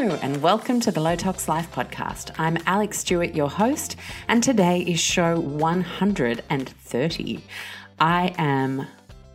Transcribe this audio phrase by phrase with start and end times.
[0.00, 2.30] Hello, and welcome to the Low Tox Life podcast.
[2.38, 3.96] I'm Alex Stewart, your host,
[4.28, 7.44] and today is show 130.
[7.98, 8.86] I am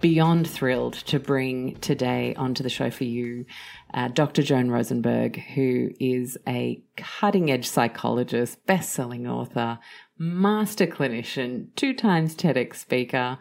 [0.02, 3.46] beyond thrilled to bring today onto the show for you
[3.94, 4.42] uh, Dr.
[4.42, 9.78] Joan Rosenberg, who is a cutting edge psychologist, best selling author,
[10.18, 13.38] master clinician, two times TEDx speaker,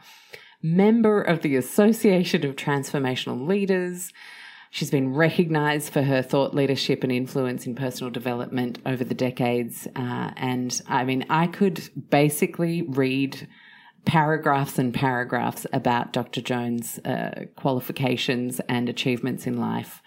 [0.62, 4.12] member of the Association of Transformational Leaders.
[4.74, 9.86] She's been recognized for her thought leadership and influence in personal development over the decades.
[9.94, 13.46] Uh, and I mean, I could basically read
[14.04, 16.40] paragraphs and paragraphs about Dr.
[16.40, 20.02] Joan's uh, qualifications and achievements in life.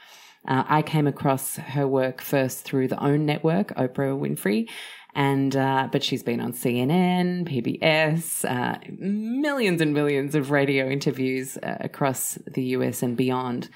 [0.46, 4.70] Uh, I came across her work first through the OWN network, Oprah Winfrey,
[5.16, 11.58] and uh, but she's been on CNN, PBS, uh, millions and millions of radio interviews
[11.64, 13.70] uh, across the US and beyond.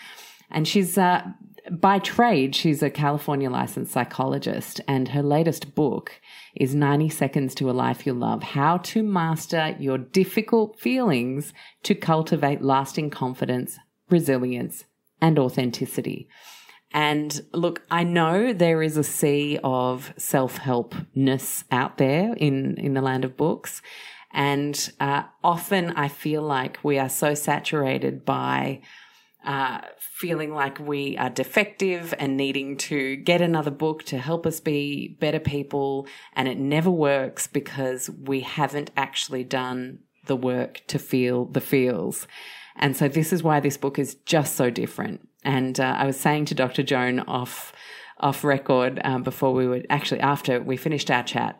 [0.52, 1.23] And she's uh,
[1.69, 6.19] by trade, she's a California licensed psychologist, and her latest book
[6.55, 11.95] is 90 Seconds to a Life You Love How to Master Your Difficult Feelings to
[11.95, 13.77] Cultivate Lasting Confidence,
[14.09, 14.85] Resilience,
[15.22, 16.27] and Authenticity.
[16.94, 22.95] And look, I know there is a sea of self helpness out there in, in
[22.95, 23.81] the land of books.
[24.33, 28.81] And uh, often I feel like we are so saturated by
[29.44, 34.59] uh, feeling like we are defective and needing to get another book to help us
[34.59, 36.08] be better people.
[36.34, 42.28] And it never works because we haven't actually done the work to feel the feels.
[42.75, 45.28] And so this is why this book is just so different.
[45.44, 46.84] And uh, I was saying to Dr.
[46.84, 47.73] Joan off
[48.19, 51.59] off record um, before we were actually after we finished our chat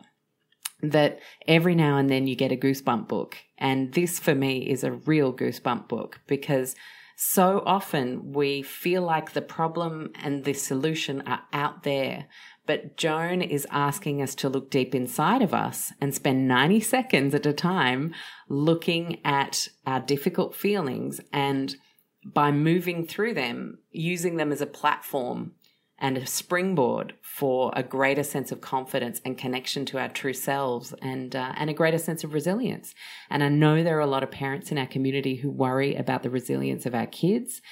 [0.80, 4.84] that every now and then you get a goosebump book, and this for me is
[4.84, 6.74] a real goosebump book because
[7.16, 12.26] so often we feel like the problem and the solution are out there.
[12.66, 17.34] But Joan is asking us to look deep inside of us and spend 90 seconds
[17.34, 18.14] at a time
[18.48, 21.76] looking at our difficult feelings and
[22.24, 25.52] by moving through them, using them as a platform
[26.02, 30.92] and a springboard for a greater sense of confidence and connection to our true selves
[31.00, 32.94] and uh, and a greater sense of resilience.
[33.30, 36.24] And I know there are a lot of parents in our community who worry about
[36.24, 37.62] the resilience of our kids.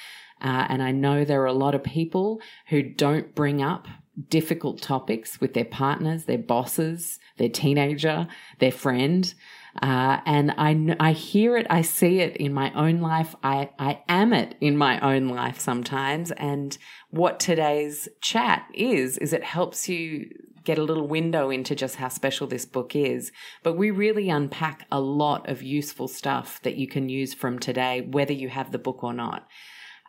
[0.41, 3.89] Uh, and I know there are a lot of people who don't bring up
[4.29, 9.35] difficult topics with their partners, their bosses, their teenager, their friend.
[9.81, 13.35] Uh, and I, I hear it, I see it in my own life.
[13.43, 16.33] I, I am it in my own life sometimes.
[16.33, 16.77] And
[17.11, 20.31] what today's chat is, is it helps you
[20.65, 23.33] get a little window into just how special this book is.
[23.63, 28.03] But we really unpack a lot of useful stuff that you can use from today,
[28.03, 29.47] whether you have the book or not.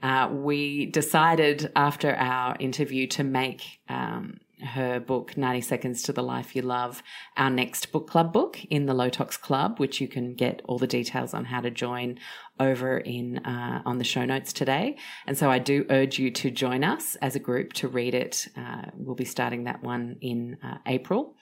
[0.03, 6.23] Uh, we decided after our interview to make um, her book 90 seconds to the
[6.23, 7.03] life you love.
[7.37, 10.77] Our next book club book in the low tox club which you can get all
[10.77, 12.19] the details on how to join
[12.59, 14.97] over in uh, on the show notes today.
[15.27, 18.47] And so i do urge you to join us as a group to read it.
[18.55, 21.35] Uh, we'll be starting that one in uh, april.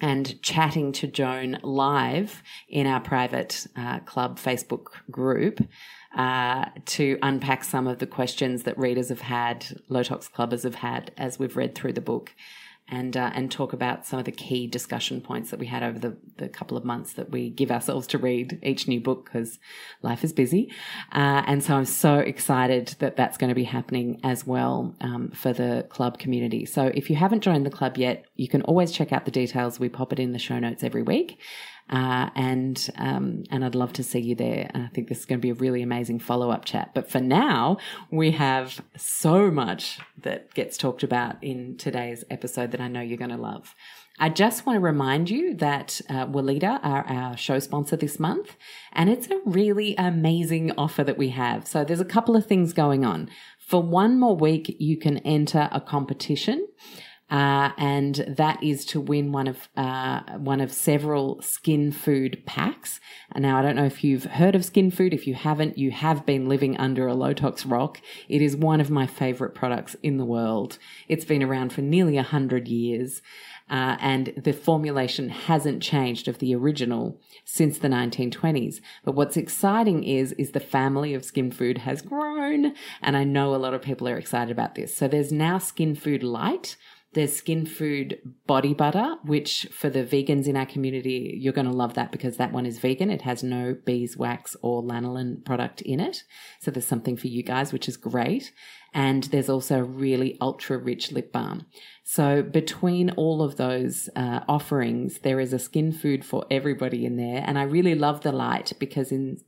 [0.00, 5.60] And chatting to joan live in our private uh, club facebook group
[6.16, 10.76] uh, to unpack some of the questions that readers have had, Low Tox Clubbers have
[10.76, 12.34] had as we've read through the book.
[12.88, 15.98] And, uh, and talk about some of the key discussion points that we had over
[15.98, 19.58] the, the couple of months that we give ourselves to read each new book because
[20.02, 20.70] life is busy.
[21.10, 25.30] Uh, and so I'm so excited that that's going to be happening as well um,
[25.30, 26.66] for the club community.
[26.66, 29.80] So if you haven't joined the club yet, you can always check out the details.
[29.80, 31.40] We pop it in the show notes every week.
[31.92, 34.70] Uh, and um, and I'd love to see you there.
[34.72, 36.92] And I think this is going to be a really amazing follow up chat.
[36.94, 37.76] But for now,
[38.10, 43.18] we have so much that gets talked about in today's episode that I know you're
[43.18, 43.74] going to love.
[44.18, 48.56] I just want to remind you that uh, Weleda are our show sponsor this month,
[48.92, 51.66] and it's a really amazing offer that we have.
[51.66, 53.28] So there's a couple of things going on.
[53.58, 56.68] For one more week, you can enter a competition.
[57.32, 63.00] Uh, and that is to win one of uh, one of several skin food packs.
[63.32, 65.14] And now I don't know if you've heard of skin food.
[65.14, 68.02] If you haven't, you have been living under a low tox rock.
[68.28, 70.76] It is one of my favorite products in the world.
[71.08, 73.22] It's been around for nearly a hundred years.
[73.70, 78.82] Uh, and the formulation hasn't changed of the original since the 1920s.
[79.04, 82.74] But what's exciting is, is the family of skin food has grown.
[83.00, 84.94] And I know a lot of people are excited about this.
[84.94, 86.76] So there's now skin food light,
[87.14, 91.72] there's Skin Food Body Butter, which for the vegans in our community, you're going to
[91.72, 93.10] love that because that one is vegan.
[93.10, 96.24] It has no beeswax or lanolin product in it.
[96.60, 98.52] So there's something for you guys, which is great.
[98.94, 101.66] And there's also a really ultra rich lip balm.
[102.04, 107.16] So between all of those uh, offerings, there is a skin food for everybody in
[107.16, 107.42] there.
[107.46, 109.38] And I really love the light because in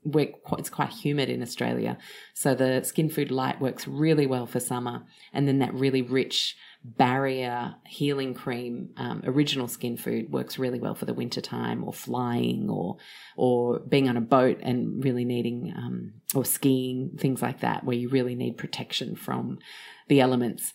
[0.59, 1.99] it's quite humid in Australia.
[2.33, 5.03] So the skin food light works really well for summer.
[5.33, 10.95] And then that really rich barrier healing cream, um, original skin food works really well
[10.95, 12.99] for the winter time or flying or,
[13.37, 17.97] or being on a boat and really needing, um, or skiing, things like that, where
[17.97, 19.59] you really need protection from
[20.09, 20.75] the elements.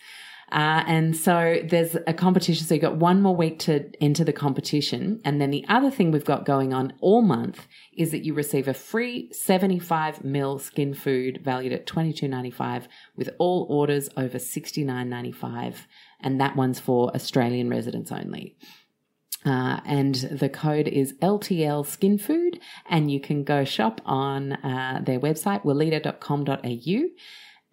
[0.52, 2.66] Uh, and so there's a competition.
[2.66, 5.22] So you've got one more week to enter the competition.
[5.24, 8.68] And then the other thing we've got going on all month is that you receive
[8.68, 15.76] a free 75 mil skin food valued at $22.95 with all orders over $69.95.
[16.22, 18.58] And that one's for Australian residents only.
[19.46, 22.60] Uh, and the code is LTL Skin Food,
[22.90, 27.10] and you can go shop on uh, their website, weleda.com.au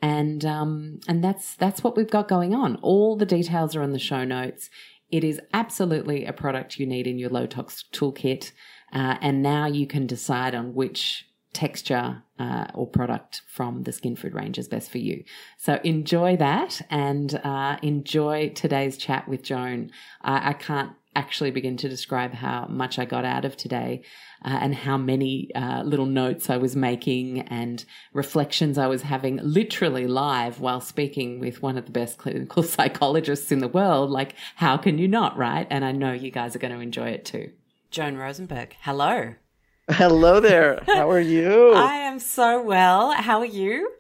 [0.03, 2.77] and um, and that's that's what we've got going on.
[2.77, 4.71] All the details are on the show notes.
[5.11, 8.53] It is absolutely a product you need in your low tox toolkit,
[8.93, 14.15] uh, and now you can decide on which texture uh, or product from the skin
[14.15, 15.25] food range is best for you.
[15.57, 19.91] So enjoy that and uh, enjoy today's chat with Joan.
[20.21, 24.03] I can't actually begin to describe how much I got out of today
[24.45, 29.41] uh, and how many uh, little notes I was making and reflections I was having
[29.43, 34.11] literally live while speaking with one of the best clinical psychologists in the world.
[34.11, 35.67] Like, how can you not, right?
[35.71, 37.51] And I know you guys are going to enjoy it too.
[37.91, 39.35] Joan Rosenberg, hello.
[39.89, 40.83] Hello there.
[40.87, 41.73] How are you?
[41.75, 43.13] I am so well.
[43.13, 43.91] How are you?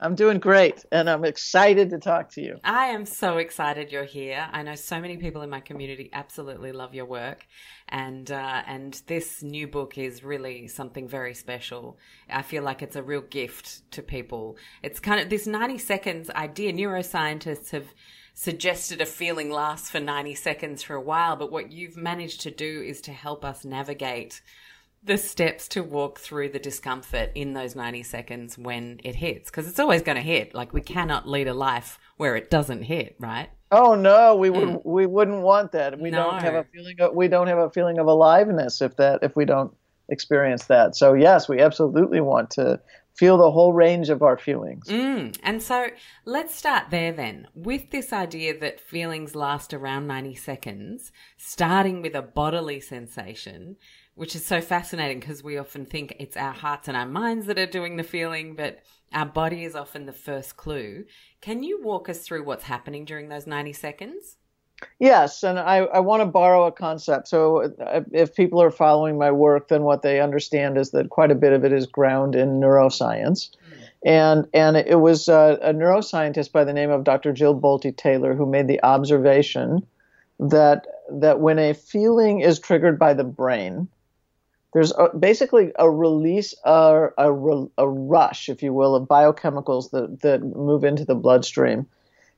[0.00, 2.60] I'm doing great and I'm excited to talk to you.
[2.62, 4.48] I am so excited you're here.
[4.52, 7.44] I know so many people in my community absolutely love your work
[7.88, 11.98] and uh, and this new book is really something very special.
[12.30, 14.56] I feel like it's a real gift to people.
[14.84, 16.72] It's kind of this 90 seconds idea.
[16.72, 17.88] Neuroscientists have
[18.34, 22.52] suggested a feeling lasts for 90 seconds for a while, but what you've managed to
[22.52, 24.42] do is to help us navigate
[25.02, 29.68] the steps to walk through the discomfort in those 90 seconds when it hits because
[29.68, 33.16] it's always going to hit like we cannot lead a life where it doesn't hit
[33.18, 34.86] right oh no we wouldn't mm.
[34.86, 36.24] we wouldn't want that we no.
[36.24, 39.36] don't have a feeling of, we don't have a feeling of aliveness if that if
[39.36, 39.74] we don't
[40.08, 42.80] experience that so yes we absolutely want to
[43.14, 45.36] feel the whole range of our feelings mm.
[45.42, 45.88] and so
[46.24, 52.14] let's start there then with this idea that feelings last around 90 seconds starting with
[52.14, 53.76] a bodily sensation
[54.18, 57.56] which is so fascinating because we often think it's our hearts and our minds that
[57.56, 58.80] are doing the feeling, but
[59.12, 61.04] our body is often the first clue.
[61.40, 64.36] Can you walk us through what's happening during those 90 seconds?
[64.98, 67.28] Yes, and I, I want to borrow a concept.
[67.28, 71.30] So, uh, if people are following my work, then what they understand is that quite
[71.30, 73.50] a bit of it is ground in neuroscience.
[73.50, 73.88] Mm.
[74.04, 77.32] And, and it was uh, a neuroscientist by the name of Dr.
[77.32, 79.86] Jill Bolte Taylor who made the observation
[80.40, 83.88] that, that when a feeling is triggered by the brain,
[84.72, 87.32] there's a, basically a release, uh, a,
[87.78, 91.86] a rush, if you will, of biochemicals that, that move into the bloodstream.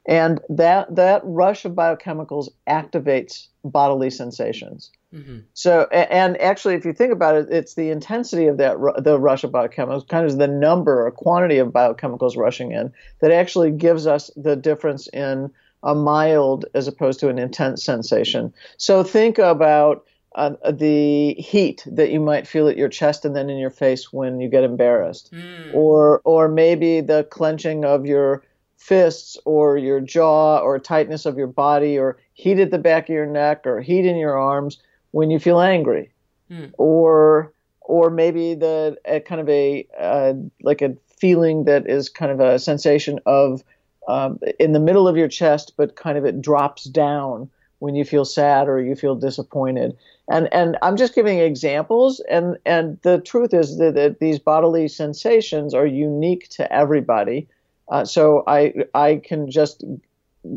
[0.06, 4.90] And that, that rush of biochemicals activates bodily sensations.
[5.14, 5.40] Mm-hmm.
[5.54, 9.44] So, and actually, if you think about it, it's the intensity of that, the rush
[9.44, 14.06] of biochemicals, kind of the number or quantity of biochemicals rushing in, that actually gives
[14.06, 15.50] us the difference in
[15.82, 18.54] a mild as opposed to an intense sensation.
[18.76, 20.06] So, think about
[20.36, 24.12] uh, the heat that you might feel at your chest and then in your face
[24.12, 25.74] when you get embarrassed, mm.
[25.74, 28.44] or or maybe the clenching of your
[28.76, 33.14] fists or your jaw or tightness of your body or heat at the back of
[33.14, 34.78] your neck or heat in your arms
[35.10, 36.10] when you feel angry,
[36.50, 36.72] mm.
[36.78, 38.96] or or maybe the
[39.26, 40.32] kind of a uh,
[40.62, 43.62] like a feeling that is kind of a sensation of
[44.06, 48.04] um, in the middle of your chest, but kind of it drops down when you
[48.04, 49.96] feel sad or you feel disappointed.
[50.30, 54.86] And and I'm just giving examples and and the truth is that, that these bodily
[54.86, 57.48] sensations are unique to everybody.
[57.90, 59.82] Uh, so I I can just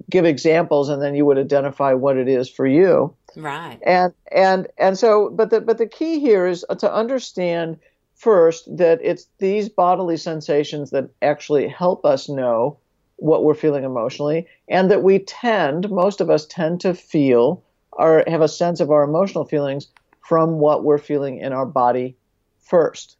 [0.10, 3.14] give examples and then you would identify what it is for you.
[3.36, 3.80] Right.
[3.86, 7.80] And and and so but the but the key here is to understand
[8.16, 12.78] first that it's these bodily sensations that actually help us know
[13.24, 17.64] what we're feeling emotionally, and that we tend, most of us tend to feel
[17.94, 19.88] or have a sense of our emotional feelings
[20.22, 22.18] from what we're feeling in our body
[22.60, 23.16] first.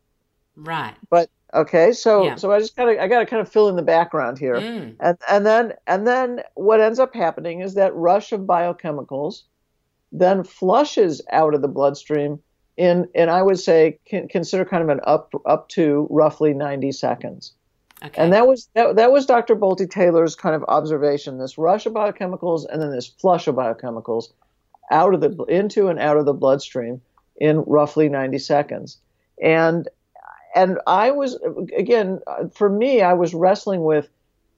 [0.58, 0.94] Right.
[1.10, 2.36] But okay, so yeah.
[2.36, 4.94] so I just gotta I gotta kind of fill in the background here, mm.
[5.00, 9.44] and and then and then what ends up happening is that rush of biochemicals
[10.12, 12.40] then flushes out of the bloodstream
[12.76, 17.54] in and I would say consider kind of an up up to roughly 90 seconds.
[18.04, 18.22] Okay.
[18.22, 19.56] And that was that, that was Dr.
[19.56, 24.26] Bolte Taylor's kind of observation: this rush of biochemicals and then this flush of biochemicals
[24.92, 27.02] out of the into and out of the bloodstream
[27.38, 28.98] in roughly 90 seconds.
[29.42, 29.88] And
[30.54, 31.40] and I was
[31.76, 32.20] again
[32.54, 34.10] for me, I was wrestling with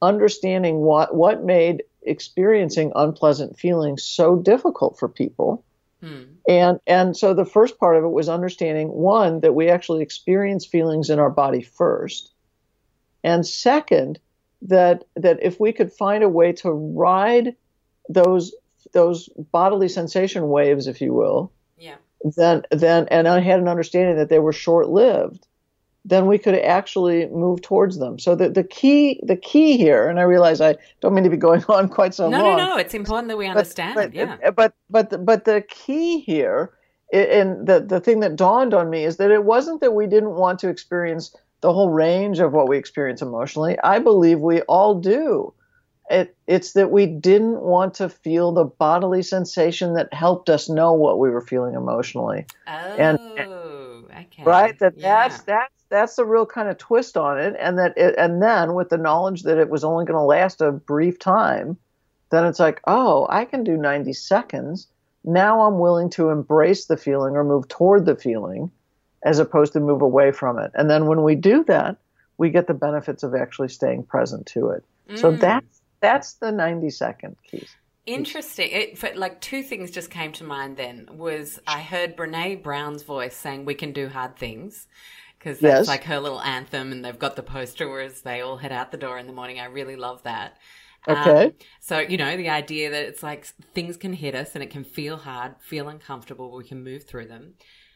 [0.02, 5.64] understanding what what made experiencing unpleasant feelings so difficult for people.
[6.02, 6.24] Hmm.
[6.50, 10.66] And and so the first part of it was understanding one that we actually experience
[10.66, 12.32] feelings in our body first
[13.26, 14.20] and second,
[14.62, 17.56] that that if we could find a way to ride
[18.08, 18.56] those
[18.94, 21.96] those bodily sensation waves, if you will, yeah.
[22.38, 25.48] then then and I had an understanding that they were short lived,
[26.06, 28.20] then we could actually move towards them.
[28.20, 31.38] So the, the key the key here, and I realize I don't mean to be
[31.38, 32.58] going on quite so no, long.
[32.58, 32.78] No, no, no.
[32.78, 33.96] It's important that we understand.
[33.96, 34.52] But, but, yeah.
[34.52, 36.74] But but but the key here,
[37.12, 40.36] and the the thing that dawned on me is that it wasn't that we didn't
[40.36, 43.78] want to experience the whole range of what we experience emotionally.
[43.84, 45.54] I believe we all do.
[46.10, 50.94] It, it's that we didn't want to feel the bodily sensation that helped us know
[50.94, 52.46] what we were feeling emotionally.
[52.68, 54.44] Oh, and, okay.
[54.44, 54.78] Right.
[54.78, 55.28] That yeah.
[55.28, 58.76] that's that's that's the real kind of twist on it, and that it, and then
[58.76, 61.78] with the knowledge that it was only going to last a brief time,
[62.30, 64.88] then it's like, oh, I can do ninety seconds.
[65.24, 68.70] Now I'm willing to embrace the feeling or move toward the feeling
[69.26, 70.72] as opposed to move away from it.
[70.76, 71.98] And then when we do that,
[72.38, 74.86] we get the benefits of actually staying present to it.
[75.10, 75.18] Mm.
[75.20, 77.68] So that's that's the 90 second key.
[78.06, 78.70] Interesting.
[78.72, 80.78] It, like two things just came to mind.
[80.78, 84.88] Then was I heard Brene Brown's voice saying, "We can do hard things,"
[85.40, 85.88] because that's yes.
[85.88, 88.98] like her little anthem, and they've got the poster as they all head out the
[88.98, 89.60] door in the morning.
[89.60, 90.58] I really love that.
[91.08, 91.46] Okay.
[91.46, 94.70] Um, so you know the idea that it's like things can hit us and it
[94.70, 97.56] can feel hard, feel uncomfortable, we can move through them.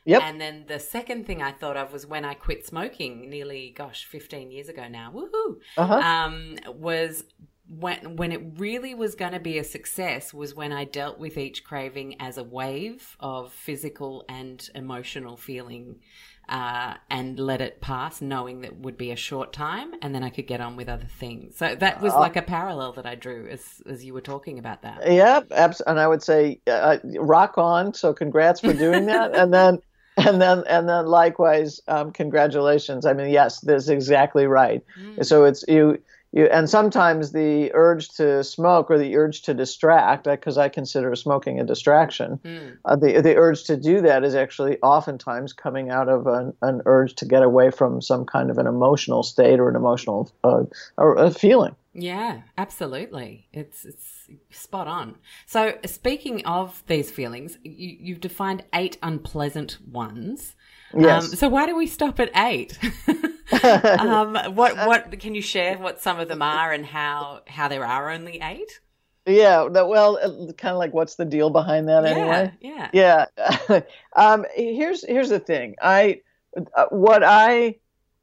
[0.10, 0.22] Yep.
[0.24, 4.06] And then the second thing I thought of was when I quit smoking nearly, gosh,
[4.06, 5.12] 15 years ago now.
[5.14, 5.58] Woohoo!
[5.78, 5.94] Uh-huh.
[5.94, 7.26] Um, was
[7.68, 11.38] when when it really was going to be a success was when I dealt with
[11.38, 16.00] each craving as a wave of physical and emotional feeling,
[16.48, 20.32] uh, and let it pass, knowing that would be a short time, and then I
[20.32, 21.58] could get on with other things.
[21.58, 24.58] So that was uh, like a parallel that I drew as as you were talking
[24.58, 25.12] about that.
[25.12, 27.94] Yeah, abs- and I would say uh, rock on.
[27.94, 29.80] So congrats for doing that, and then
[30.28, 35.26] and then and then likewise um, congratulations i mean yes this is exactly right mm.
[35.26, 35.98] so it's you
[36.32, 41.16] you and sometimes the urge to smoke or the urge to distract because i consider
[41.16, 42.78] smoking a distraction mm.
[42.86, 46.82] uh, the the urge to do that is actually oftentimes coming out of an, an
[46.86, 50.64] urge to get away from some kind of an emotional state or an emotional uh,
[50.98, 53.48] or a feeling yeah, absolutely.
[53.52, 54.19] It's it's
[54.52, 55.16] spot on.
[55.46, 60.56] So speaking of these feelings, you, you've defined eight unpleasant ones.
[60.98, 61.24] Yes.
[61.24, 62.78] Um, so why do we stop at eight?
[63.64, 65.78] um, what what can you share?
[65.78, 68.80] What some of them are and how how there are only eight?
[69.26, 72.52] Yeah, that, well, uh, kind of like what's the deal behind that yeah, anyway?
[72.62, 73.26] Yeah.
[73.68, 73.82] Yeah.
[74.16, 75.76] um, here's here's the thing.
[75.82, 76.22] I
[76.76, 77.76] uh, what I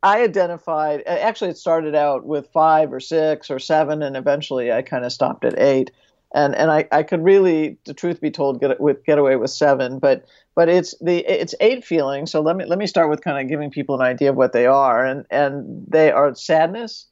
[0.07, 4.83] I identified, actually, it started out with five or six or seven, and eventually I
[4.83, 5.91] kind of stopped at eight.
[6.33, 9.51] And, and I, I could really, the truth be told, get with get away with
[9.51, 12.31] seven, but but it's the it's eight feelings.
[12.31, 14.53] So let me let me start with kind of giving people an idea of what
[14.53, 17.07] they are, and and they are sadness,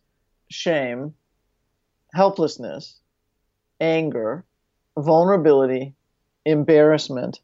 [0.49, 1.15] shame,
[2.13, 3.01] helplessness,
[3.81, 4.45] anger,
[4.97, 5.95] vulnerability,
[6.45, 7.41] embarrassment,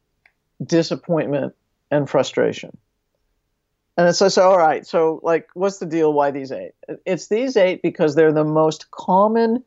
[0.64, 1.54] disappointment,
[1.90, 2.76] and frustration.
[3.97, 6.13] And it's so, all right, so like, what's the deal?
[6.13, 6.73] Why these eight?
[7.05, 9.63] It's these eight because they're the most common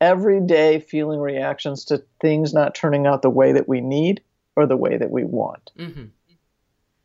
[0.00, 4.20] everyday feeling reactions to things not turning out the way that we need
[4.56, 5.70] or the way that we want.
[5.78, 6.04] Mm-hmm.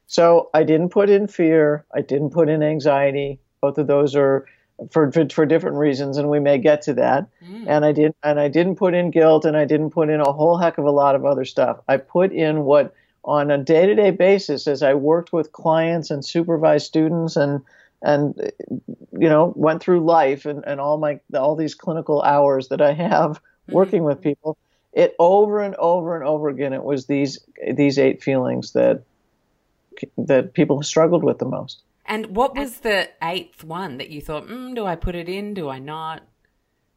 [0.08, 1.86] So I didn't put in fear.
[1.94, 3.40] I didn't put in anxiety.
[3.62, 4.46] Both of those are
[4.92, 7.28] for, for, for different reasons, and we may get to that.
[7.44, 7.66] Mm.
[7.68, 10.32] And I didn't and I didn't put in guilt, and I didn't put in a
[10.32, 11.80] whole heck of a lot of other stuff.
[11.88, 12.94] I put in what
[13.28, 17.62] on a day-to-day basis as I worked with clients and supervised students and
[18.02, 18.52] and
[19.12, 22.94] you know went through life and, and all my all these clinical hours that I
[22.94, 23.74] have mm-hmm.
[23.74, 24.58] working with people.
[24.94, 27.40] It over and over and over again it was these
[27.74, 29.04] these eight feelings that
[30.18, 31.82] that people struggled with the most.
[32.06, 35.54] And what was the eighth one that you thought mm, do I put it in?
[35.54, 36.24] Do I not?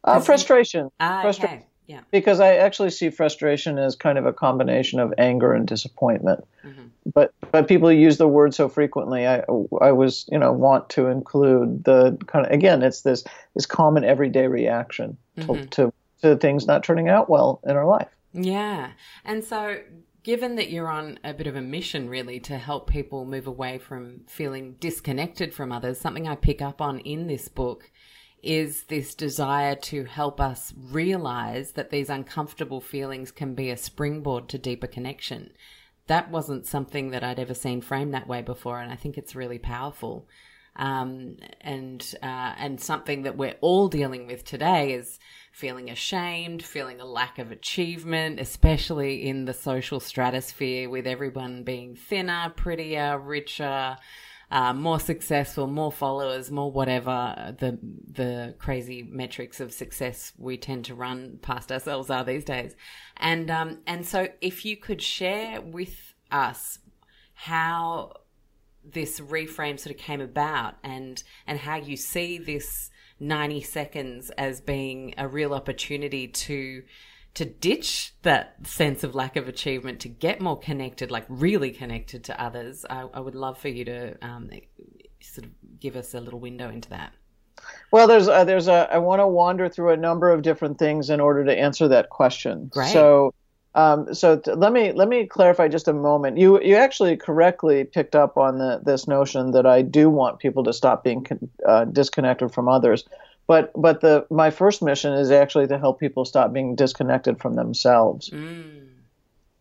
[0.05, 0.91] Uh, frustration.
[1.01, 1.67] Ah, frustration okay.
[1.91, 2.03] Yeah.
[2.13, 6.47] Because I actually see frustration as kind of a combination of anger and disappointment.
[6.65, 6.85] Mm-hmm.
[7.13, 9.27] But but people use the word so frequently.
[9.27, 9.43] I
[9.81, 13.25] I was you know want to include the kind of again it's this
[13.57, 15.65] this common everyday reaction to, mm-hmm.
[15.65, 15.93] to
[16.23, 18.09] to things not turning out well in our life.
[18.33, 18.91] Yeah,
[19.25, 19.79] and so
[20.23, 23.79] given that you're on a bit of a mission really to help people move away
[23.79, 27.91] from feeling disconnected from others, something I pick up on in this book
[28.43, 34.49] is this desire to help us realize that these uncomfortable feelings can be a springboard
[34.49, 35.51] to deeper connection.
[36.07, 39.37] That wasn't something that I'd ever seen framed that way before, and I think it's
[39.37, 40.27] really powerful.
[40.77, 45.19] Um, and uh, and something that we're all dealing with today is
[45.53, 51.97] feeling ashamed, feeling a lack of achievement, especially in the social stratosphere, with everyone being
[51.97, 53.97] thinner, prettier, richer,
[54.51, 57.79] uh, more successful, more followers, more whatever the
[58.13, 62.75] the crazy metrics of success we tend to run past ourselves are these days.
[63.17, 66.79] And um, and so, if you could share with us
[67.35, 68.13] how
[68.85, 72.91] this reframe sort of came about and and how you see this
[73.21, 76.83] 90 seconds as being a real opportunity to
[77.35, 82.25] to ditch that sense of lack of achievement to get more connected, like really connected
[82.25, 84.51] to others, I, I would love for you to um,
[85.21, 87.13] sort of give us a little window into that.
[87.91, 91.11] Well, there's a, there's a I want to wander through a number of different things
[91.11, 92.71] in order to answer that question.
[92.73, 92.93] Great.
[92.93, 93.35] So,
[93.75, 96.39] um, so t- let me let me clarify just a moment.
[96.39, 100.65] You you actually correctly picked up on the, this notion that I do want people
[100.65, 103.05] to stop being con- uh, disconnected from others.
[103.47, 107.55] But but the my first mission is actually to help people stop being disconnected from
[107.55, 108.31] themselves.
[108.31, 108.89] Mm.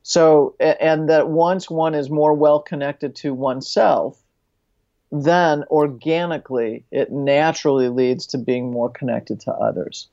[0.03, 4.21] So and that once one is more well connected to oneself,
[5.11, 10.07] then organically it naturally leads to being more connected to others.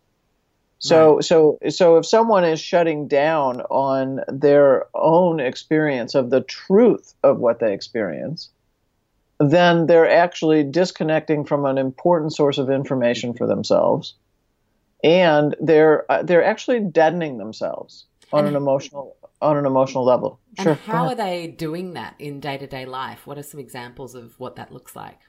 [0.78, 1.24] So right.
[1.24, 7.38] so so if someone is shutting down on their own experience of the truth of
[7.38, 8.50] what they experience,
[9.38, 14.14] then they're actually disconnecting from an important source of information for themselves,
[15.04, 20.40] and they're uh, they're actually deadening themselves on and, an emotional on an emotional level.
[20.60, 20.72] Sure.
[20.72, 23.26] And how are they doing that in day to day life?
[23.26, 25.20] What are some examples of what that looks like?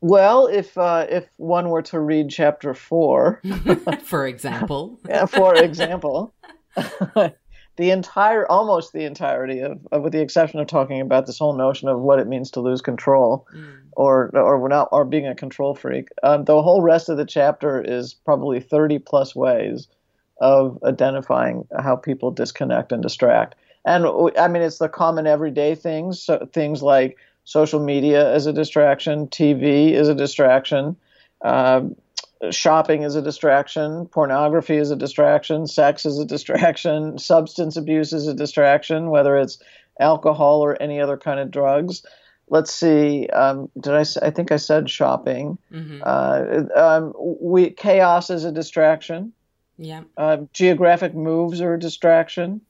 [0.00, 3.42] Well, if uh, if one were to read chapter four,
[4.02, 6.34] for example, yeah, for example,
[7.80, 11.54] the entire, almost the entirety of, of, with the exception of talking about this whole
[11.54, 13.72] notion of what it means to lose control, mm.
[13.92, 16.08] or or not, or being a control freak.
[16.22, 19.88] Um, the whole rest of the chapter is probably thirty plus ways
[20.42, 23.54] of identifying how people disconnect and distract.
[23.86, 24.04] And
[24.38, 29.26] I mean, it's the common everyday things, so things like social media as a distraction,
[29.28, 30.96] TV is a distraction.
[31.42, 31.84] Uh,
[32.50, 38.26] shopping is a distraction, pornography is a distraction, sex is a distraction, substance abuse is
[38.26, 39.58] a distraction, whether it's
[39.98, 42.02] alcohol or any other kind of drugs.
[42.48, 43.28] Let's see.
[43.28, 44.04] Um, did I?
[44.22, 45.56] I think I said shopping.
[45.72, 46.02] Mm-hmm.
[46.04, 49.32] Uh, um, we chaos is a distraction.
[49.78, 50.02] Yeah.
[50.16, 52.60] Uh, geographic moves are a distraction.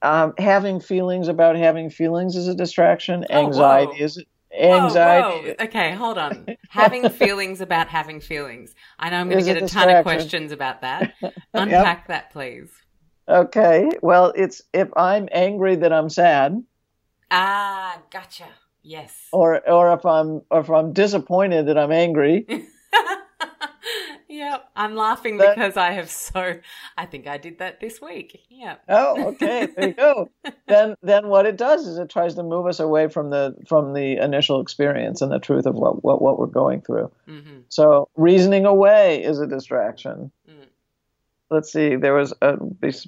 [0.00, 3.24] Um, having feelings about having feelings is a distraction.
[3.28, 4.22] Oh, Anxiety is
[4.58, 5.48] anxiety.
[5.48, 5.64] Whoa, whoa.
[5.64, 6.46] Okay, hold on.
[6.68, 8.74] having feelings about having feelings.
[8.98, 11.14] I know I'm going to get a, a ton of questions about that.
[11.54, 12.06] Unpack yep.
[12.08, 12.70] that, please.
[13.28, 13.90] Okay.
[14.02, 16.62] Well, it's if I'm angry that I'm sad.
[17.30, 18.46] Ah, gotcha.
[18.82, 19.16] Yes.
[19.32, 22.46] Or or if I'm or if I'm disappointed that I'm angry.
[24.34, 24.70] Yep.
[24.74, 26.58] I'm laughing that, because I have so
[26.98, 28.40] I think I did that this week.
[28.50, 28.76] Yeah.
[28.88, 29.66] Oh, okay.
[29.66, 30.30] There you go.
[30.66, 33.94] then then what it does is it tries to move us away from the from
[33.94, 37.12] the initial experience and the truth of what what, what we're going through.
[37.28, 37.60] Mm-hmm.
[37.68, 40.32] So reasoning away is a distraction.
[40.50, 40.66] Mm.
[41.50, 41.94] Let's see.
[41.94, 42.56] There was a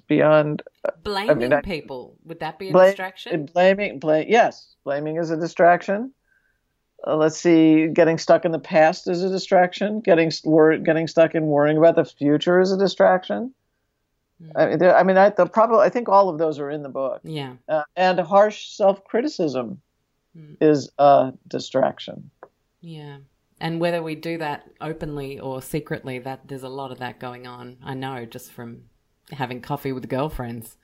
[0.07, 0.63] beyond
[1.03, 2.17] blaming I mean, I, people.
[2.25, 3.47] Would that be a blame, distraction?
[3.47, 4.27] Blaming, blame.
[4.29, 6.13] Yes, blaming is a distraction
[7.07, 10.01] uh, let's see, getting stuck in the past is a distraction.
[10.01, 13.55] Getting wor- getting stuck in worrying about the future is a distraction.
[14.43, 14.51] Mm.
[14.57, 15.81] I mean, I, mean I, the problem.
[15.81, 17.21] I think all of those are in the book.
[17.23, 17.55] Yeah.
[17.69, 19.81] Uh, and harsh self criticism
[20.37, 20.57] mm.
[20.61, 22.31] is a distraction.
[22.81, 23.19] Yeah.
[23.61, 27.47] And whether we do that openly or secretly, that there's a lot of that going
[27.47, 27.79] on.
[27.83, 28.83] I know just from
[29.33, 30.77] having coffee with girlfriends.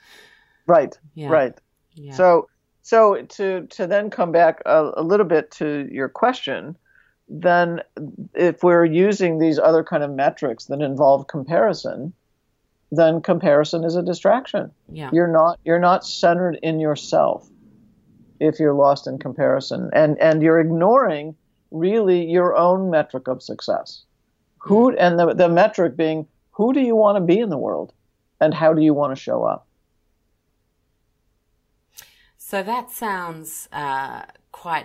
[0.67, 0.97] Right.
[1.15, 1.29] Yeah.
[1.29, 1.55] Right.
[1.95, 2.15] Yeah.
[2.15, 2.49] So
[2.83, 6.77] so to to then come back a, a, little bit to your question,
[7.29, 7.81] then
[8.35, 12.13] if we're using these other kind of metrics that involve comparison,
[12.91, 14.73] then comparison is a distraction.
[14.91, 15.11] Yeah.
[15.13, 17.49] You're not you're not centered in yourself
[18.41, 19.89] if you're lost in comparison.
[19.93, 21.37] And and you're ignoring
[21.71, 24.03] really your own metric of success.
[24.59, 27.93] Who and the, the metric being who do you want to be in the world
[28.41, 29.69] and how do you want to show up?
[32.53, 34.85] So that sounds uh, quite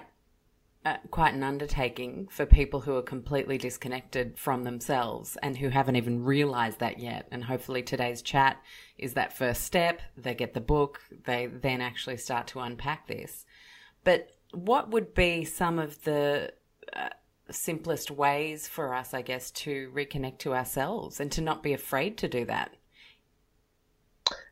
[0.86, 5.98] uh, quite an undertaking for people who are completely disconnected from themselves and who haven't
[5.98, 7.28] even realized that yet.
[7.30, 8.64] And hopefully today's chat
[8.98, 10.02] is that first step.
[10.16, 13.46] They get the book, they then actually start to unpack this.
[14.06, 16.54] But what would be some of the
[16.96, 17.10] uh,
[17.52, 22.18] simplest ways for us, I guess, to reconnect to ourselves and to not be afraid
[22.20, 22.78] to do that.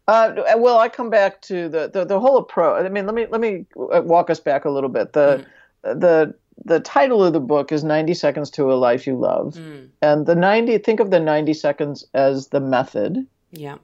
[0.07, 2.85] Uh, well, I come back to the, the, the whole approach.
[2.85, 5.13] I mean, let me let me uh, walk us back a little bit.
[5.13, 5.45] The
[5.83, 5.99] mm.
[5.99, 9.89] the the title of the book is 90 seconds to a life you love mm.
[10.01, 13.75] and the 90 think of the 90 seconds as the method yeah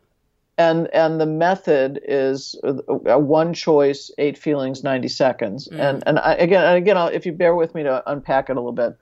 [0.58, 5.80] and and the method is a one choice eight feelings 90 seconds mm.
[5.80, 8.54] and and I, again and again I'll, if you bear with me to unpack it
[8.54, 8.98] a little bit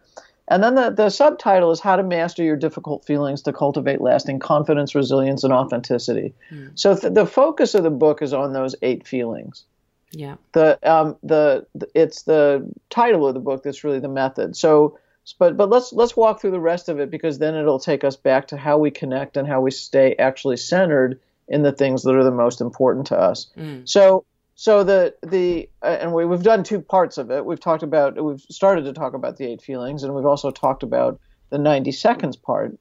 [0.49, 4.39] and then the, the subtitle is how to master your difficult feelings to cultivate lasting
[4.39, 6.71] confidence resilience and authenticity mm.
[6.75, 9.65] so th- the focus of the book is on those eight feelings
[10.11, 10.35] yeah.
[10.53, 14.55] The um the, the it's the title of the book that's really the method.
[14.55, 14.97] So
[15.37, 18.15] but but let's let's walk through the rest of it because then it'll take us
[18.15, 22.15] back to how we connect and how we stay actually centered in the things that
[22.15, 23.47] are the most important to us.
[23.57, 23.87] Mm.
[23.87, 24.25] So
[24.59, 27.45] so the the uh, and we, we've done two parts of it.
[27.45, 30.83] We've talked about we've started to talk about the eight feelings, and we've also talked
[30.83, 31.17] about
[31.49, 32.77] the 90 seconds part.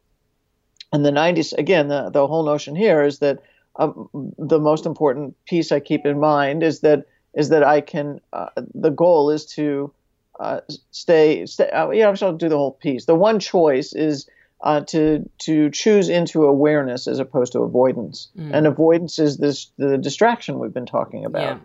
[0.92, 3.38] And the 90 again, the the whole notion here is that
[3.76, 8.20] um, the most important piece I keep in mind is that is that I can.
[8.32, 9.92] Uh, the goal is to
[10.40, 11.46] uh, stay.
[11.46, 13.04] stay uh, yeah, I'll do the whole piece.
[13.04, 14.28] The one choice is
[14.60, 18.28] uh, to to choose into awareness as opposed to avoidance.
[18.36, 18.50] Mm.
[18.54, 21.42] And avoidance is this the distraction we've been talking about.
[21.42, 21.58] Yeah.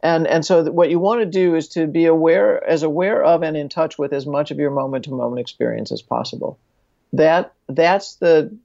[0.00, 3.42] And and so what you want to do is to be aware as aware of
[3.42, 6.58] and in touch with as much of your moment to moment experience as possible.
[7.12, 8.56] That that's the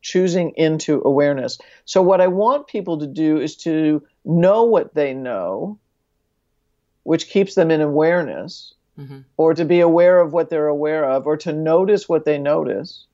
[0.00, 1.58] choosing into awareness.
[1.84, 5.78] So what I want people to do is to know what they know
[7.06, 9.20] which keeps them in awareness, mm-hmm.
[9.36, 13.06] or to be aware of what they're aware of, or to notice what they notice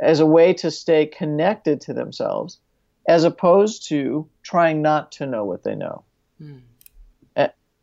[0.00, 2.58] as a way to stay connected to themselves,
[3.06, 6.04] as opposed to trying not to know what they know.
[6.40, 6.62] Mm.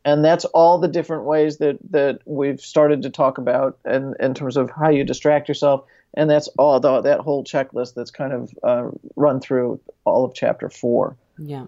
[0.06, 4.36] And that's all the different ways that, that we've started to talk about in, in
[4.36, 5.84] terms of how you distract yourself.
[6.14, 10.36] And that's all the, that whole checklist that's kind of uh, run through all of
[10.36, 11.18] chapter four.
[11.40, 11.66] Yeah.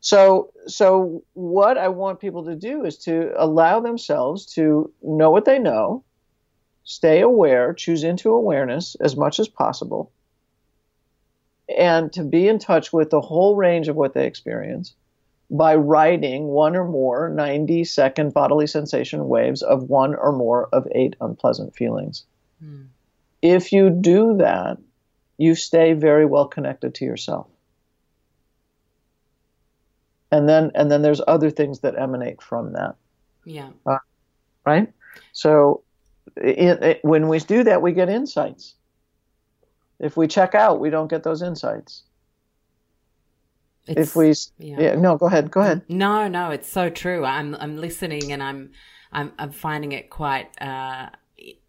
[0.00, 5.44] So, so what I want people to do is to allow themselves to know what
[5.44, 6.02] they know,
[6.90, 10.10] stay aware, choose into awareness as much as possible,
[11.78, 14.94] and to be in touch with the whole range of what they experience
[15.50, 20.86] by writing one or more 90 second bodily sensation waves of one or more of
[20.92, 22.24] eight unpleasant feelings.
[22.64, 22.86] Mm.
[23.42, 24.78] If you do that,
[25.38, 27.46] you stay very well connected to yourself
[30.30, 32.96] and then and then there's other things that emanate from that
[33.44, 33.98] yeah uh,
[34.64, 34.92] right
[35.32, 35.82] so
[36.36, 38.74] it, it, when we do that we get insights
[39.98, 42.04] if we check out we don't get those insights
[43.86, 44.80] it's, if we yeah.
[44.80, 44.94] yeah.
[44.94, 48.70] no go ahead go ahead no no it's so true i'm i'm listening and i'm
[49.12, 51.10] i'm, I'm finding it quite uh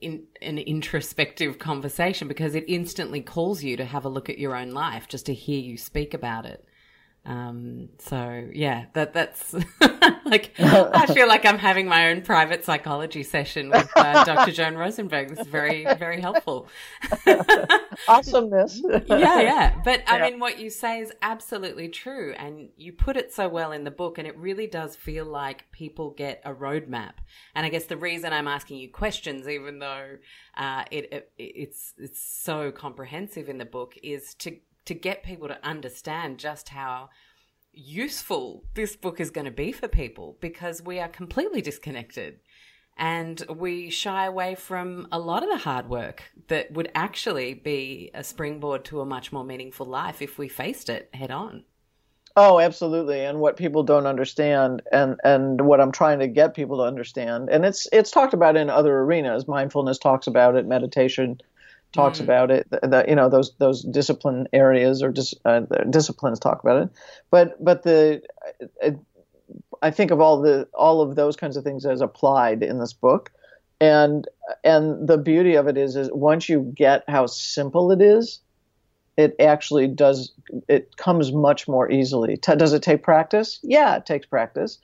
[0.02, 4.56] in an introspective conversation because it instantly calls you to have a look at your
[4.56, 6.66] own life just to hear you speak about it
[7.24, 9.54] um, so yeah, that that's
[10.26, 14.52] like I feel like I'm having my own private psychology session with uh, Dr.
[14.52, 15.30] Joan Rosenberg.
[15.30, 16.68] This is very very helpful.
[18.08, 18.82] Awesomeness.
[19.06, 19.82] yeah, yeah.
[19.86, 20.30] But I yeah.
[20.32, 23.92] mean, what you say is absolutely true, and you put it so well in the
[23.92, 27.14] book, and it really does feel like people get a roadmap.
[27.54, 30.18] And I guess the reason I'm asking you questions, even though
[30.58, 35.48] uh, it, it it's it's so comprehensive in the book, is to to get people
[35.48, 37.10] to understand just how
[37.74, 42.40] useful this book is going to be for people because we are completely disconnected
[42.98, 48.12] and we shy away from a lot of the hard work that would actually be
[48.14, 51.64] a springboard to a much more meaningful life if we faced it head on.
[52.36, 53.26] Oh, absolutely.
[53.26, 57.50] And what people don't understand and and what I'm trying to get people to understand
[57.50, 59.48] and it's it's talked about in other arenas.
[59.48, 61.42] Mindfulness talks about it, meditation
[61.94, 62.24] talks mm.
[62.24, 62.70] about it.
[62.70, 66.90] The, you know those those discipline areas or dis, uh, disciplines talk about it.
[67.30, 68.22] But but the
[68.84, 68.92] uh,
[69.82, 72.94] I think of all the all of those kinds of things as applied in this
[72.94, 73.32] book,
[73.80, 74.28] and
[74.64, 78.42] and the beauty of it is is once you get how simple it is,
[79.18, 80.32] it actually does
[80.68, 82.38] it comes much more easily.
[82.38, 83.60] T- does it take practice?
[83.64, 84.80] Yeah, it takes practice.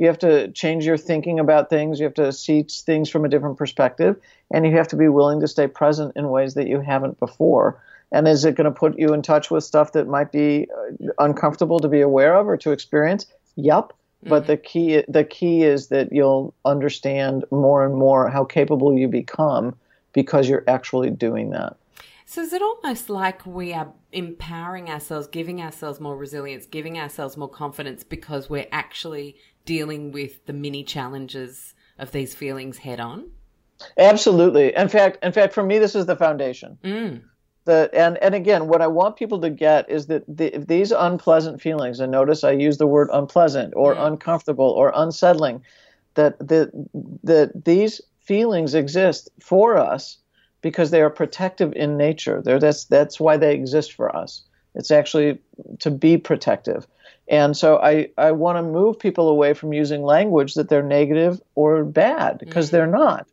[0.00, 2.00] You have to change your thinking about things.
[2.00, 4.16] You have to see things from a different perspective,
[4.50, 7.82] and you have to be willing to stay present in ways that you haven't before.
[8.10, 11.12] And is it going to put you in touch with stuff that might be uh,
[11.18, 13.26] uncomfortable to be aware of or to experience?
[13.56, 13.92] Yup.
[14.22, 14.46] But mm-hmm.
[14.46, 19.76] the key the key is that you'll understand more and more how capable you become
[20.14, 21.76] because you're actually doing that.
[22.24, 27.36] So is it almost like we are empowering ourselves, giving ourselves more resilience, giving ourselves
[27.36, 33.30] more confidence because we're actually dealing with the mini challenges of these feelings head on?
[33.98, 34.74] Absolutely.
[34.74, 36.78] In fact, in fact, for me, this is the foundation.
[36.84, 37.22] Mm.
[37.64, 41.60] The, and and again, what I want people to get is that the, these unpleasant
[41.60, 44.06] feelings, and notice I use the word unpleasant or Mm.
[44.12, 45.62] uncomfortable or unsettling,
[46.14, 46.70] that the
[47.24, 50.18] that these feelings exist for us
[50.62, 52.42] because they are protective in nature.
[52.42, 54.42] They're, that's that's why they exist for us.
[54.74, 55.38] It's actually
[55.80, 56.86] to be protective.
[57.30, 61.40] And so I, I want to move people away from using language that they're negative
[61.54, 62.72] or bad because Mhm.
[62.72, 63.26] they're not.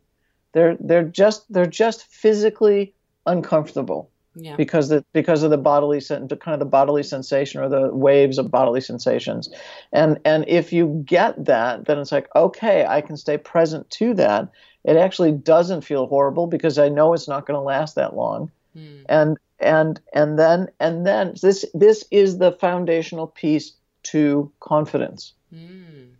[0.52, 2.94] They're they're just they're just physically
[3.26, 4.56] uncomfortable Yeah.
[4.56, 8.50] because the because of the bodily kind of the bodily sensation or the waves of
[8.50, 9.50] bodily sensations.
[9.92, 14.14] And and if you get that, then it's like okay, I can stay present to
[14.14, 14.48] that.
[14.84, 18.50] It actually doesn't feel horrible because I know it's not going to last that long
[18.76, 19.04] Mm.
[19.08, 23.72] and and and then and then this this is the foundational piece
[24.10, 26.10] to confidence Mm.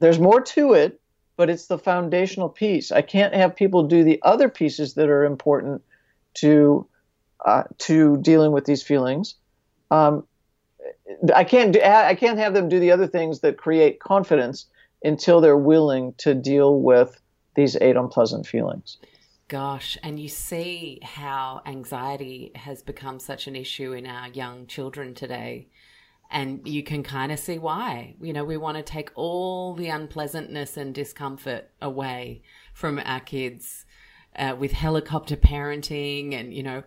[0.00, 1.00] there's more to it
[1.36, 5.24] but it's the foundational piece i can't have people do the other pieces that are
[5.24, 5.82] important
[6.34, 6.86] to
[7.46, 9.36] uh, to dealing with these feelings
[9.92, 10.26] um,
[11.34, 14.66] i can't do, i can't have them do the other things that create confidence
[15.04, 17.20] until they're willing to deal with
[17.54, 18.98] these eight unpleasant feelings
[19.48, 25.12] Gosh, and you see how anxiety has become such an issue in our young children
[25.12, 25.68] today.
[26.32, 28.16] And you can kind of see why.
[28.20, 32.42] You know, we want to take all the unpleasantness and discomfort away
[32.72, 33.84] from our kids
[34.36, 36.82] uh, with helicopter parenting and, you know,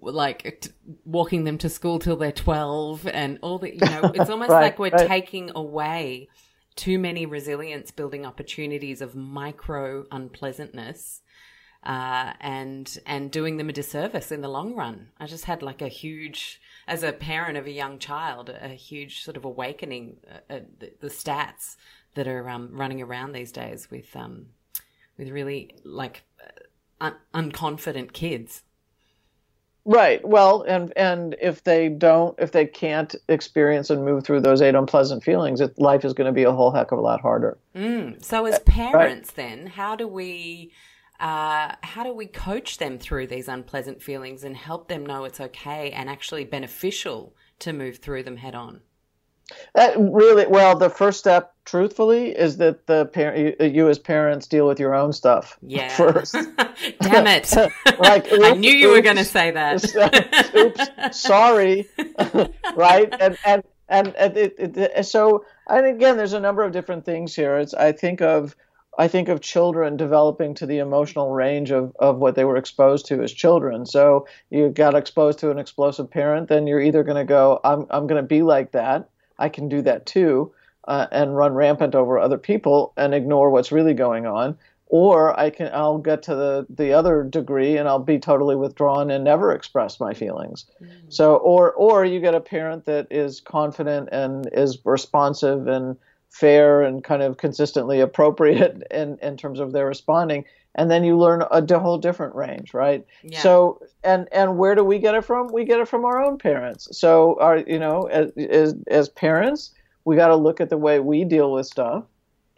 [0.00, 0.70] like t-
[1.04, 4.62] walking them to school till they're 12 and all the, you know, it's almost Right,
[4.62, 5.06] like we're right.
[5.06, 6.30] taking away
[6.74, 11.20] too many resilience building opportunities of micro unpleasantness
[11.86, 15.08] uh, and and doing them a disservice in the long run.
[15.20, 19.22] I just had like a huge, as a parent of a young child, a huge
[19.22, 20.16] sort of awakening.
[20.28, 21.76] Uh, uh, the, the stats
[22.14, 24.46] that are um, running around these days with um,
[25.16, 28.62] with really like uh, un- unconfident kids.
[29.84, 30.26] Right.
[30.26, 34.74] Well, and and if they don't, if they can't experience and move through those eight
[34.74, 37.56] unpleasant feelings, it, life is going to be a whole heck of a lot harder.
[37.76, 38.24] Mm.
[38.24, 40.72] So as parents, then, how do we?
[41.20, 45.40] Uh, how do we coach them through these unpleasant feelings and help them know it's
[45.40, 48.80] okay and actually beneficial to move through them head on?
[49.74, 54.48] That really, well, the first step, truthfully, is that the parent, you, you as parents,
[54.48, 55.88] deal with your own stuff Yeah.
[55.88, 56.32] first.
[57.00, 57.54] Damn it.
[57.98, 60.54] Like, I knew you were going to say that.
[60.54, 61.88] Oops, sorry,
[62.74, 63.14] right?
[63.18, 67.34] And and and, and it, it, so, and again, there's a number of different things
[67.34, 67.56] here.
[67.56, 68.56] It's I think of
[68.98, 73.06] I think of children developing to the emotional range of, of what they were exposed
[73.06, 73.84] to as children.
[73.86, 77.86] So you got exposed to an explosive parent, then you're either going to go, I'm,
[77.90, 79.08] I'm going to be like that.
[79.38, 80.52] I can do that too,
[80.88, 84.56] uh, and run rampant over other people and ignore what's really going on.
[84.88, 89.10] Or I can, I'll get to the, the other degree and I'll be totally withdrawn
[89.10, 90.64] and never express my feelings.
[91.08, 95.96] So, or, or you get a parent that is confident and is responsive and
[96.36, 100.44] fair and kind of consistently appropriate in, in terms of their responding.
[100.74, 103.06] And then you learn a whole different range right?
[103.22, 103.40] Yeah.
[103.40, 105.50] so and and where do we get it from?
[105.50, 106.88] We get it from our own parents.
[106.92, 109.72] So our you know as as, as parents
[110.04, 112.04] we got to look at the way we deal with stuff.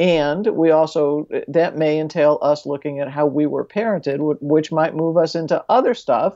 [0.01, 4.97] And we also that may entail us looking at how we were parented which might
[4.97, 6.35] move us into other stuff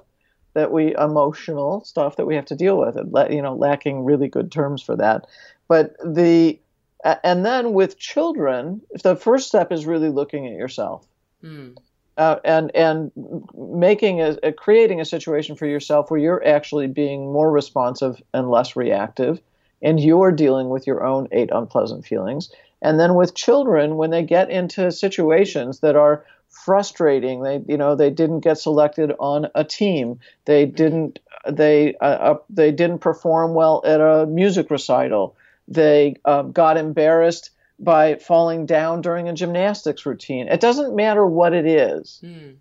[0.54, 4.28] that we emotional stuff that we have to deal with and you know lacking really
[4.28, 5.26] good terms for that.
[5.66, 6.60] But the
[7.04, 11.06] and then with children the first step is really looking at yourself.
[11.42, 11.76] Mm.
[12.18, 13.10] uh, and and
[13.54, 18.50] making a, a creating a situation for yourself where you're actually being more responsive and
[18.50, 19.40] less reactive
[19.82, 22.50] and you're dealing with your own eight unpleasant feelings.
[22.80, 27.96] And then with children when they get into situations that are frustrating they you know
[27.96, 30.20] they didn't get selected on a team.
[30.44, 31.18] They didn't
[31.50, 35.34] they uh, uh, they didn't perform well at a music recital
[35.72, 40.48] they uh, got embarrassed by falling down during a gymnastics routine.
[40.48, 42.20] It doesn't matter what it is.
[42.22, 42.56] Mm.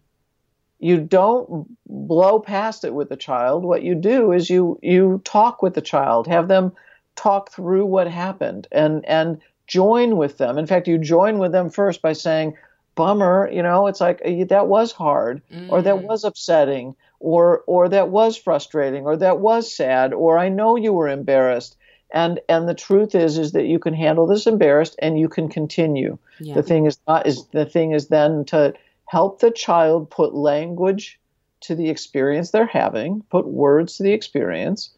[0.79, 3.63] you don't blow past it with the child.
[3.63, 6.71] What you do is you you talk with the child have them
[7.15, 10.57] talk through what happened and and join with them.
[10.57, 12.55] In fact you join with them first by saying
[12.95, 16.03] bummer you know it's like "Eh, that was hard or that Mm.
[16.03, 20.91] was upsetting or or that was frustrating or that was sad or i know you
[20.93, 21.77] were embarrassed
[22.13, 25.49] and and the truth is is that you can handle this embarrassed and you can
[25.49, 26.55] continue Yeah.
[26.55, 28.73] the thing is not is the thing is then to
[29.05, 31.19] help the child put language
[31.61, 34.89] to the experience they're having, put words to the experience,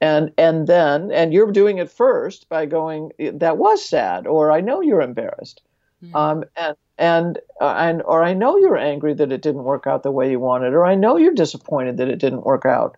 [0.00, 4.60] and and then and you're doing it first by going that was sad or I
[4.60, 5.62] know you're embarrassed.
[6.02, 6.14] mm.
[6.14, 10.02] um, and and uh, and or I know you're angry that it didn't work out
[10.02, 12.96] the way you wanted, or I know you're disappointed that it didn't work out.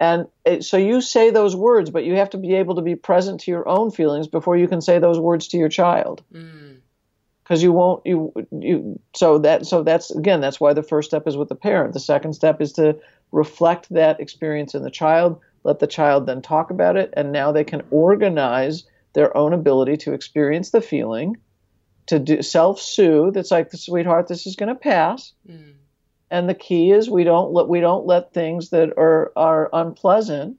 [0.00, 2.94] And it, so you say those words, but you have to be able to be
[2.94, 6.22] present to your own feelings before you can say those words to your child.
[6.30, 7.62] Because mm.
[7.62, 11.36] you won't you you so that so that's again that's why the first step is
[11.36, 11.94] with the parent.
[11.94, 12.96] The second step is to
[13.32, 17.50] reflect that experience in the child, let the child then talk about it, and now
[17.52, 18.84] they can organize
[19.14, 21.36] their own ability to experience the feeling,
[22.06, 23.36] to do self-soothe.
[23.36, 25.32] It's like, sweetheart, this is going to pass.
[25.48, 25.74] Mm.
[26.30, 30.56] And the key is we don't let we don't let things that are are unpleasant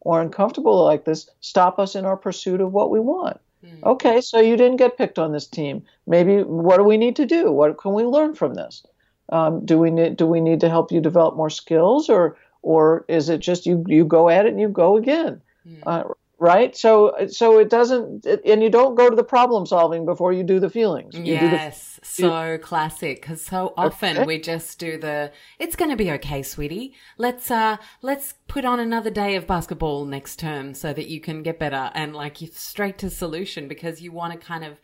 [0.00, 3.38] or uncomfortable like this stop us in our pursuit of what we want.
[3.64, 3.82] Mm.
[3.82, 5.82] Okay, so you didn't get picked on this team.
[6.06, 7.50] Maybe what do we need to do?
[7.50, 8.84] What can we learn from this?
[9.30, 13.04] Um, do we need do we need to help you develop more skills, or or
[13.08, 15.40] is it just you you go at it and you go again?
[15.66, 15.82] Mm.
[15.86, 16.04] Uh,
[16.38, 16.76] right?
[16.76, 20.60] So so it doesn't and you don't go to the problem solving before you do
[20.60, 21.14] the feelings.
[21.14, 24.26] You yes the, so you, classic because so often okay.
[24.26, 26.94] we just do the it's going to be okay sweetie.
[27.16, 31.42] Let's uh let's put on another day of basketball next term so that you can
[31.42, 34.78] get better and like you straight to solution because you want to kind of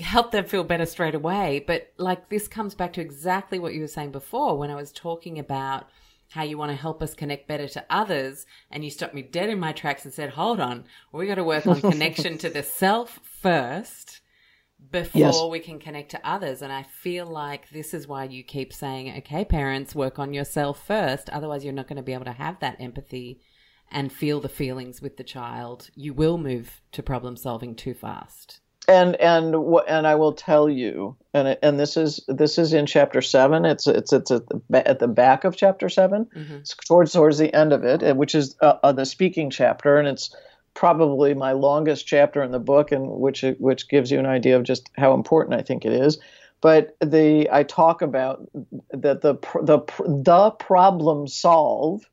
[0.00, 1.64] help them feel better straight away.
[1.66, 4.92] But like this comes back to exactly what you were saying before when i was
[4.92, 5.88] talking about
[6.30, 8.46] how you want to help us connect better to others.
[8.70, 11.44] And you stopped me dead in my tracks and said, hold on, we got to
[11.44, 14.20] work on connection to the self first
[14.90, 15.42] before yes.
[15.50, 16.62] we can connect to others.
[16.62, 20.86] And I feel like this is why you keep saying, okay, parents, work on yourself
[20.86, 21.30] first.
[21.30, 23.40] Otherwise, you're not going to be able to have that empathy
[23.90, 25.90] and feel the feelings with the child.
[25.94, 29.54] You will move to problem solving too fast and and
[29.86, 33.66] and I will tell you, and and this is this is in chapter seven.
[33.66, 36.54] It's it's it's at the, at the back of chapter 7 mm-hmm.
[36.54, 40.08] It's towards towards the end of it, which is uh, uh, the speaking chapter, and
[40.08, 40.34] it's
[40.72, 44.62] probably my longest chapter in the book, and which which gives you an idea of
[44.62, 46.18] just how important I think it is.
[46.62, 48.48] But the I talk about
[48.90, 49.80] that the the
[50.24, 52.08] the problem solve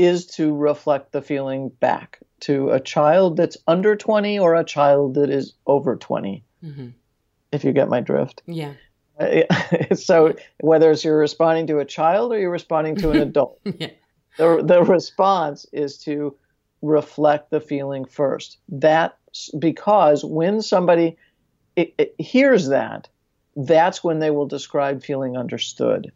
[0.00, 5.14] is to reflect the feeling back to a child that's under 20 or a child
[5.14, 6.88] that is over 20 mm-hmm.
[7.52, 8.72] if you get my drift yeah
[9.94, 13.90] so whether it's you're responding to a child or you're responding to an adult yeah.
[14.38, 16.34] the, the response is to
[16.80, 19.18] reflect the feeling first that
[19.58, 21.18] because when somebody
[21.76, 23.08] it, it hears that
[23.54, 26.10] that's when they will describe feeling understood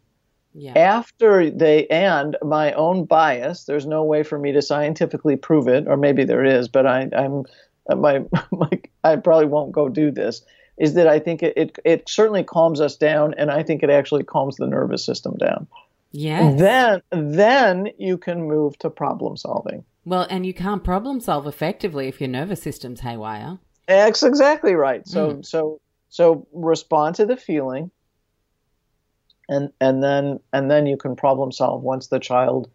[0.55, 0.79] yeah.
[0.79, 5.89] After they, and my own bias, there's no way for me to scientifically prove it,
[5.89, 7.45] or maybe there is, but I, I'm,
[7.89, 8.21] my,
[8.53, 8.71] my,
[9.03, 10.43] I probably won't go do this.
[10.77, 13.91] Is that I think it, it, it certainly calms us down, and I think it
[13.91, 15.67] actually calms the nervous system down.
[16.13, 16.53] Yeah.
[16.53, 19.85] Then, then you can move to problem solving.
[20.05, 23.59] Well, and you can't problem solve effectively if your nervous system's haywire.
[23.87, 25.07] That's exactly right.
[25.07, 25.47] So, mm.
[25.47, 27.91] so, so respond to the feeling
[29.49, 32.71] and and then and then you can problem solve once the child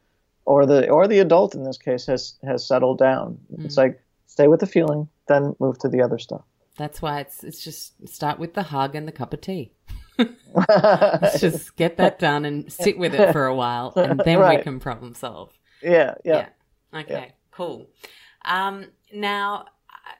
[0.45, 3.37] or the or the adult in this case has has settled down.
[3.53, 3.65] Mm.
[3.65, 6.41] It's like stay with the feeling, then move to the other stuff.
[6.77, 9.73] That's why it's it's just start with the hug and the cup of tea.
[10.17, 14.57] Let's just get that done and sit with it for a while, and then right.
[14.57, 15.53] we can problem solve.
[15.81, 16.47] Yeah, yeah.
[16.93, 16.99] yeah.
[17.01, 17.31] Okay, yeah.
[17.51, 17.89] cool.
[18.43, 19.65] Um, now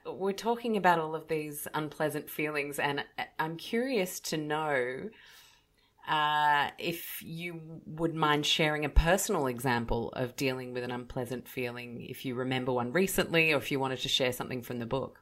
[0.06, 3.04] we're talking about all of these unpleasant feelings, and
[3.38, 5.10] I'm curious to know
[6.08, 12.06] uh, if you would mind sharing a personal example of dealing with an unpleasant feeling,
[12.08, 15.20] if you remember one recently, or if you wanted to share something from the book.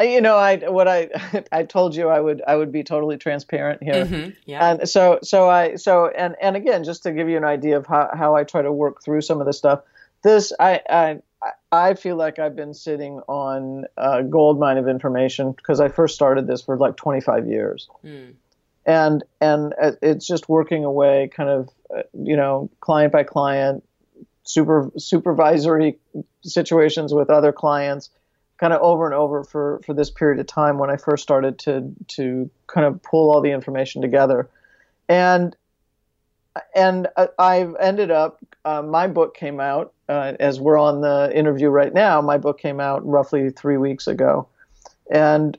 [0.00, 1.08] Uh, you know, I what I
[1.52, 4.06] I told you I would I would be totally transparent here.
[4.06, 4.70] Mm-hmm, yeah.
[4.70, 7.86] And so so I so and and again, just to give you an idea of
[7.86, 9.82] how how I try to work through some of this stuff.
[10.22, 11.20] This I I
[11.70, 16.14] I feel like I've been sitting on a gold mine of information because I first
[16.14, 17.88] started this for like 25 years.
[18.04, 18.34] Mm
[18.88, 23.84] and and it's just working away, kind of uh, you know client by client,
[24.44, 25.98] super supervisory
[26.42, 28.08] situations with other clients,
[28.56, 31.58] kind of over and over for for this period of time when I first started
[31.60, 34.48] to to kind of pull all the information together,
[35.06, 35.54] and
[36.74, 37.08] and
[37.38, 41.92] I've ended up uh, my book came out uh, as we're on the interview right
[41.92, 42.22] now.
[42.22, 44.48] My book came out roughly three weeks ago,
[45.10, 45.58] and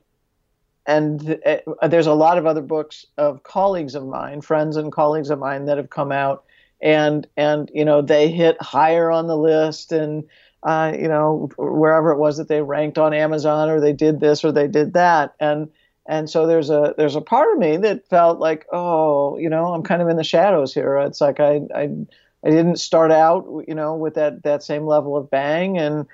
[0.90, 5.30] and uh, there's a lot of other books of colleagues of mine, friends and colleagues
[5.30, 6.44] of mine that have come out,
[6.82, 10.24] and and you know they hit higher on the list, and
[10.64, 14.44] uh, you know wherever it was that they ranked on Amazon, or they did this
[14.44, 15.70] or they did that, and
[16.08, 19.68] and so there's a there's a part of me that felt like oh you know
[19.74, 20.98] I'm kind of in the shadows here.
[20.98, 21.90] It's like I I
[22.44, 26.08] I didn't start out you know with that that same level of bang and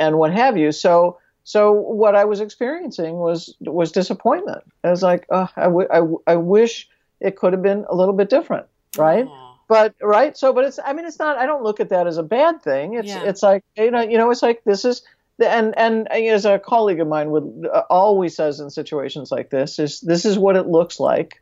[0.00, 0.72] and what have you.
[0.72, 4.64] So so what I was experiencing was was disappointment.
[4.82, 6.88] I was like, oh, I, w- I, w- I wish
[7.20, 8.66] it could have been a little bit different,
[8.98, 9.28] right?
[9.68, 12.18] But right, so but it's I mean it's not I don't look at that as
[12.18, 12.94] a bad thing.
[12.94, 13.22] It's yeah.
[13.22, 15.02] it's like you know you know it's like this is
[15.38, 19.78] and and as a colleague of mine would uh, always says in situations like this
[19.78, 21.40] is this is what it looks like,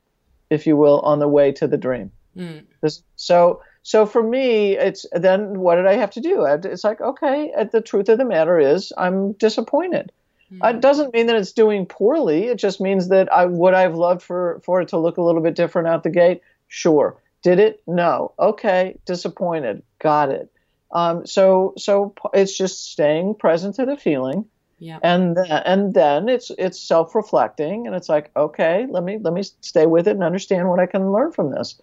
[0.50, 2.12] if you will, on the way to the dream.
[2.36, 2.64] Mm.
[2.82, 6.46] This, so so for me, it's then what did I have to do?
[6.46, 10.10] it's like okay, uh, the truth of the matter is I'm disappointed.
[10.50, 10.74] Mm.
[10.74, 12.46] It doesn't mean that it's doing poorly.
[12.46, 15.42] It just means that I would I've loved for for it to look a little
[15.42, 16.40] bit different out the gate.
[16.66, 17.20] Sure.
[17.42, 17.82] Did it?
[17.86, 18.32] No.
[18.38, 18.98] Okay.
[19.04, 19.82] Disappointed.
[19.98, 20.50] Got it.
[20.90, 24.46] Um, so so it's just staying present to the feeling.
[24.78, 24.98] Yeah.
[25.02, 29.42] And then, and then it's it's self-reflecting and it's like okay let me let me
[29.60, 31.78] stay with it and understand what I can learn from this,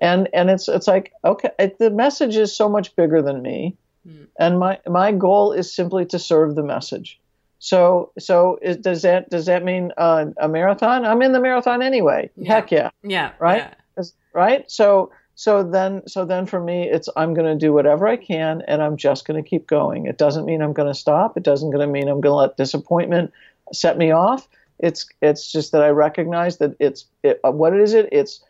[0.00, 3.76] and and it's it's like okay it, the message is so much bigger than me,
[4.06, 4.26] mm.
[4.38, 7.20] and my my goal is simply to serve the message.
[7.58, 11.04] So so is, does that does that mean uh, a marathon?
[11.04, 12.30] I'm in the marathon anyway.
[12.36, 12.54] Yeah.
[12.54, 12.90] Heck yeah.
[13.02, 13.32] Yeah.
[13.38, 13.70] Right.
[13.96, 14.04] Yeah.
[14.32, 14.70] Right.
[14.70, 18.62] So so then so then for me it's i'm going to do whatever i can
[18.68, 21.42] and i'm just going to keep going it doesn't mean i'm going to stop it
[21.42, 23.32] doesn't going to mean i'm going to let disappointment
[23.72, 28.08] set me off it's it's just that i recognize that it's it, what is it
[28.12, 28.42] it's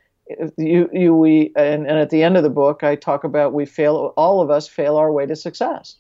[0.57, 3.67] you you we and, and at the end of the book i talk about we
[3.67, 5.97] fail all of us fail our way to success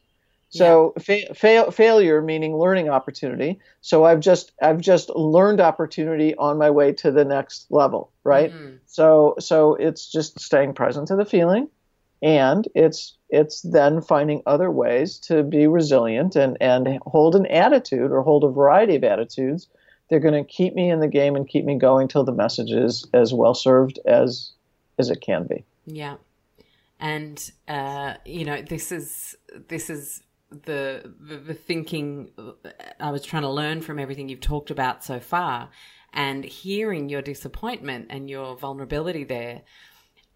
[0.55, 1.03] so yeah.
[1.03, 3.59] fa- fail, failure meaning learning opportunity.
[3.81, 8.53] So I've just I've just learned opportunity on my way to the next level, right?
[8.53, 8.77] Mm-hmm.
[8.87, 11.69] So so it's just staying present to the feeling,
[12.23, 18.13] and it's it's then finding other ways to be resilient and and hold an attitude
[18.13, 19.69] or hold a variety of attitudes.
[20.09, 22.71] They're going to keep me in the game and keep me going till the message
[22.71, 24.53] is as well served as
[24.99, 25.65] as it can be.
[25.87, 26.17] Yeah
[27.01, 29.37] and uh, you know this is
[29.69, 32.31] this is the, the, the thinking
[33.01, 35.71] I was trying to learn from everything you've talked about so far,
[36.13, 39.63] and hearing your disappointment and your vulnerability there.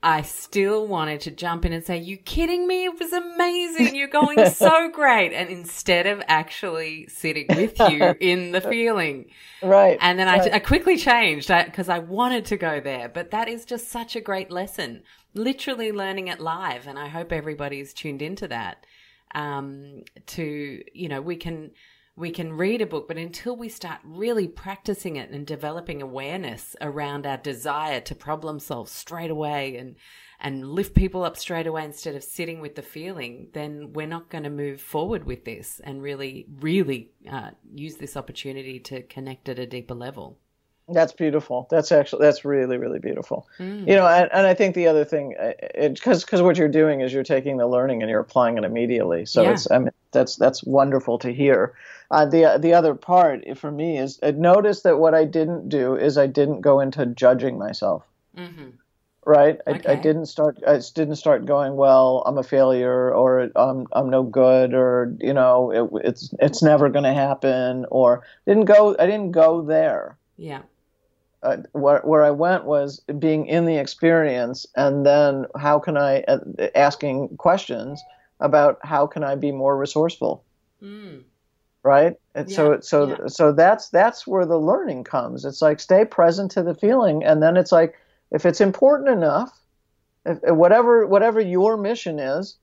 [0.01, 2.84] I still wanted to jump in and say, You kidding me?
[2.84, 3.96] It was amazing.
[3.96, 5.32] You're going so great.
[5.32, 9.26] And instead of actually sitting with you in the feeling.
[9.61, 9.99] Right.
[10.01, 10.53] And then right.
[10.53, 13.09] I, I quickly changed because I wanted to go there.
[13.09, 15.03] But that is just such a great lesson.
[15.34, 16.86] Literally learning it live.
[16.86, 18.84] And I hope everybody's tuned into that
[19.34, 21.70] um, to you know we can
[22.19, 26.75] we can read a book, but until we start really practicing it and developing awareness
[26.81, 29.95] around our desire to problem solve straight away and
[30.41, 34.29] and lift people up straight away instead of sitting with the feeling, then we're not
[34.29, 39.49] going to move forward with this and really, really uh, use this opportunity to connect
[39.49, 40.39] at a deeper level.
[40.91, 41.66] That's beautiful.
[41.71, 43.47] That's actually that's really really beautiful.
[43.59, 43.87] Mm.
[43.87, 45.35] You know, and, and I think the other thing,
[45.75, 49.27] because because what you're doing is you're taking the learning and you're applying it immediately.
[49.27, 49.51] So yeah.
[49.53, 51.74] it's I mean that's that's wonderful to hear.
[52.11, 55.94] Uh, the the other part for me is uh, notice that what I didn't do
[55.94, 58.04] is I didn't go into judging myself.
[58.36, 58.70] Mm-hmm.
[59.26, 59.61] Right.
[59.66, 59.92] I, okay.
[59.92, 60.59] I didn't start.
[60.66, 61.76] I didn't start going.
[61.76, 66.62] Well, I'm a failure, or I'm I'm no good, or you know, it, it's it's
[66.62, 68.96] never going to happen, or didn't go.
[68.98, 70.16] I didn't go there.
[70.38, 70.62] Yeah
[71.42, 76.22] uh, where, where I went was being in the experience, and then how can I
[76.22, 76.38] uh,
[76.74, 78.02] asking questions
[78.41, 80.45] about how can I be more resourceful,
[80.82, 81.22] mm.
[81.82, 82.16] right?
[82.34, 83.26] And yeah, so so yeah.
[83.26, 85.45] so that's that's where the learning comes.
[85.45, 87.95] It's like stay present to the feeling, and then it's like
[88.30, 89.59] if it's important enough,
[90.24, 92.57] if, whatever whatever your mission is,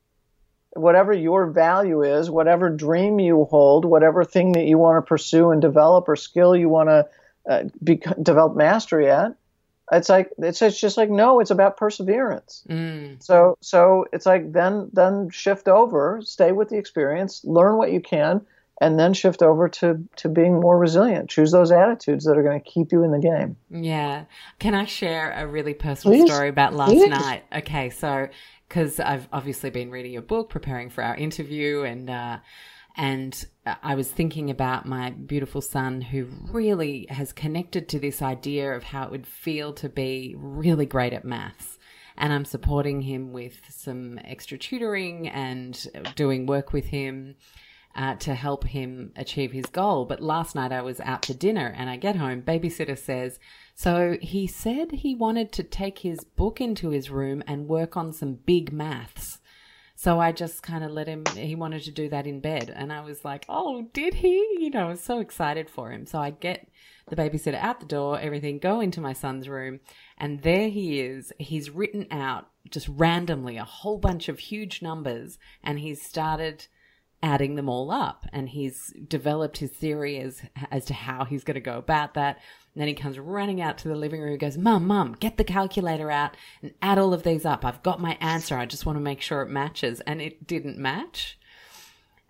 [0.76, 5.51] whatever your value is, whatever dream you hold, whatever thing that you want to pursue
[5.51, 7.07] and develop or skill you want to
[7.49, 9.36] uh, be, develop mastery at.
[9.91, 12.63] It's like it's, it's just like no, it's about perseverance.
[12.69, 13.21] Mm.
[13.21, 18.01] So so it's like then then shift over, stay with the experience, learn what you
[18.01, 18.41] can,
[18.81, 21.29] and then shift over to to being more resilient.
[21.29, 23.57] Choose those attitudes that are going to keep you in the game.
[23.69, 24.25] Yeah.
[24.57, 26.33] Can I share a really personal Please.
[26.33, 27.09] story about last Please.
[27.09, 27.43] night?
[27.55, 28.27] Okay, so
[28.67, 32.09] because I've obviously been reading your book, preparing for our interview, and.
[32.09, 32.38] Uh,
[32.97, 33.45] and
[33.83, 38.83] I was thinking about my beautiful son who really has connected to this idea of
[38.83, 41.77] how it would feel to be really great at maths.
[42.17, 47.35] And I'm supporting him with some extra tutoring and doing work with him
[47.95, 50.05] uh, to help him achieve his goal.
[50.05, 52.41] But last night I was out to dinner and I get home.
[52.41, 53.39] Babysitter says,
[53.73, 58.13] So he said he wanted to take his book into his room and work on
[58.13, 59.39] some big maths.
[59.97, 62.71] So I just kind of let him, he wanted to do that in bed.
[62.73, 64.45] And I was like, oh, did he?
[64.59, 66.05] You know, I was so excited for him.
[66.05, 66.67] So I get
[67.07, 69.79] the babysitter out the door, everything, go into my son's room.
[70.17, 71.31] And there he is.
[71.39, 76.65] He's written out just randomly a whole bunch of huge numbers and he's started
[77.23, 78.25] adding them all up.
[78.33, 80.41] And he's developed his theory as,
[80.71, 82.39] as to how he's going to go about that.
[82.76, 85.38] And then he comes running out to the living room and goes, Mum, Mum, get
[85.38, 87.63] the calculator out and add all of these up.
[87.63, 88.57] I've got my answer.
[88.57, 90.01] I just want to make sure it matches.
[90.01, 91.39] And it didn't match.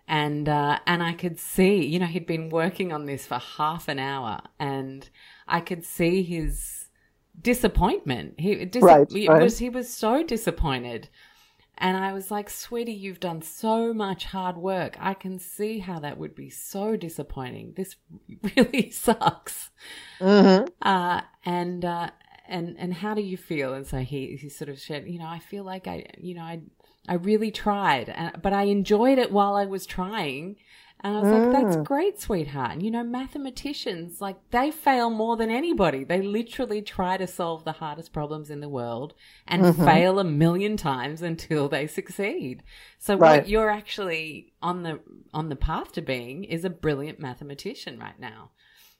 [0.06, 3.88] And, uh, and I could see, you know, he'd been working on this for half
[3.88, 5.10] an hour and
[5.48, 6.86] I could see his
[7.42, 8.34] disappointment.
[8.38, 9.42] He, dis- Right, he right.
[9.42, 11.08] was, he was so disappointed.
[11.78, 14.96] And I was like, sweetie, you've done so much hard work.
[14.98, 17.74] I can see how that would be so disappointing.
[17.76, 17.96] This
[18.56, 19.70] really sucks.
[20.18, 20.66] Mm-hmm.
[20.80, 22.10] Uh, and, uh,
[22.48, 23.74] and, and how do you feel?
[23.74, 26.42] And so he, he sort of said, you know, I feel like I, you know,
[26.42, 26.60] I,
[27.08, 30.56] I really tried, and, but I enjoyed it while I was trying.
[31.00, 31.82] And I was like, that's ah.
[31.82, 32.72] great, sweetheart.
[32.72, 36.04] And you know, mathematicians, like, they fail more than anybody.
[36.04, 39.14] They literally try to solve the hardest problems in the world
[39.46, 39.84] and mm-hmm.
[39.84, 42.62] fail a million times until they succeed.
[42.98, 43.40] So Right.
[43.40, 45.00] what you're actually on the,
[45.34, 48.52] on the path to being is a brilliant mathematician right now.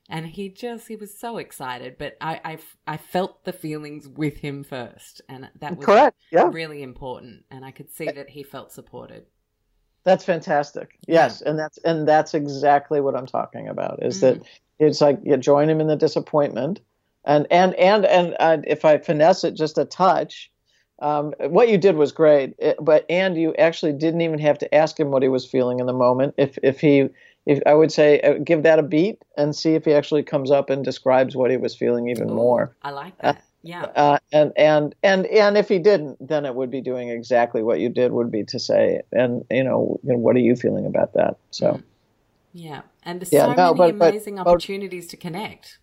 [0.09, 4.37] And he just, he was so excited, but I, I, I felt the feelings with
[4.37, 5.23] him first.
[5.29, 6.17] And that was Correct.
[6.31, 6.51] Yeah.
[6.53, 7.45] really important.
[7.51, 9.25] And I could see that he felt supported.
[10.07, 10.97] That's fantastic.
[11.09, 13.99] Yes, and that's and that's exactly what I'm talking about.
[14.05, 14.47] Is that Mm.
[14.79, 16.79] it's like you join him in the disappointment,
[17.25, 20.49] and and and and uh, if I finesse it just a touch,
[21.01, 22.55] um, what you did was great.
[22.61, 25.81] It- but and you actually didn't even have to ask him what he was feeling
[25.81, 26.35] in the moment.
[26.39, 27.09] If if he
[27.45, 30.53] if I would say uh, give that a beat and see if he actually comes
[30.53, 32.77] up and describes what he was feeling even more.
[32.83, 33.43] I like that.
[33.67, 33.83] Yeah.
[33.97, 37.81] Uh, and and and and if he didn't, then it would be doing exactly what
[37.81, 38.13] you did.
[38.13, 41.37] Would be to say, and you know, you know, what are you feeling about that?
[41.51, 41.81] So
[42.53, 42.83] Yeah.
[43.03, 45.79] And there's Yeah, so no, many but- but- amazing but- opportunities to connect.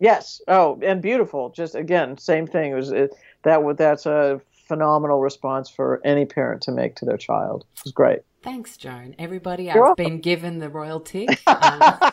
[0.00, 1.50] yes, oh, and beautiful.
[1.50, 2.72] Just again, same thing.
[2.72, 3.62] It was it, that.
[3.62, 7.64] would That's a phenomenal response for any parent to make to their child.
[7.76, 8.20] It was great.
[8.42, 9.14] Thanks, Joan.
[9.18, 10.04] Everybody, You're I've welcome.
[10.04, 11.28] been given the royal tick.
[11.46, 11.80] Um,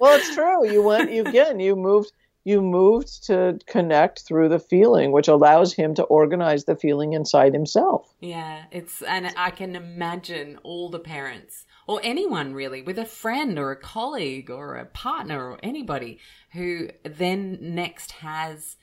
[0.00, 0.70] Well, it's true.
[0.70, 1.10] You went.
[1.10, 1.58] You again.
[1.60, 2.12] You moved.
[2.44, 7.54] You moved to connect through the feeling, which allows him to organize the feeling inside
[7.54, 8.14] himself.
[8.20, 13.58] Yeah, it's and I can imagine all the parents or anyone really with a friend
[13.58, 16.18] or a colleague or a partner or anybody
[16.52, 18.76] who then next has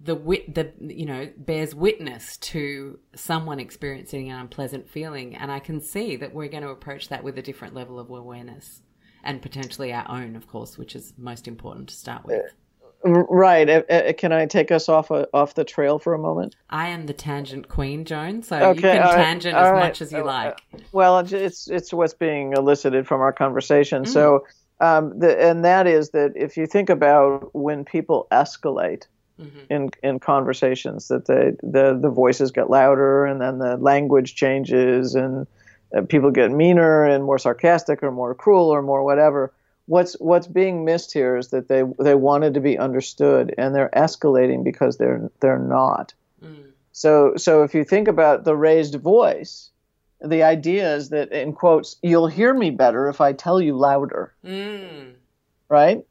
[0.00, 5.58] the wit the you know bears witness to someone experiencing an unpleasant feeling and I
[5.58, 8.82] can see that we're going to approach that with a different level of awareness
[9.24, 12.52] and potentially our own of course which is most important to start with.
[13.04, 13.68] Right.
[13.68, 16.56] Uh, uh, Can I take us off a, off the trail for a moment?
[16.68, 19.78] I am the tangent queen, Joan, so you can right, tangent as right.
[19.78, 20.58] much as you Uh, like.
[20.92, 24.02] Well, it's it's, what's being elicited from our conversation.
[24.02, 24.08] Mm.
[24.08, 24.46] So,
[24.80, 29.04] um, the, and that is that if you think about when people escalate
[29.40, 29.66] Mhm.
[29.70, 35.14] in in conversations, that the the the voices get louder, and then the language changes,
[35.14, 35.46] and
[35.96, 39.52] uh, people get meaner and more sarcastic, or more cruel, or more whatever.
[39.88, 43.90] What's what's being missed here is that they they wanted to be understood, and they're
[43.96, 46.12] escalating because they're they're not.
[46.44, 46.72] Mm.
[46.92, 49.70] So, so if you think about the raised voice,
[50.20, 54.34] the idea is that, in quotes, you'll hear me better if I tell you louder,
[54.44, 55.12] Mm.
[55.68, 56.04] right?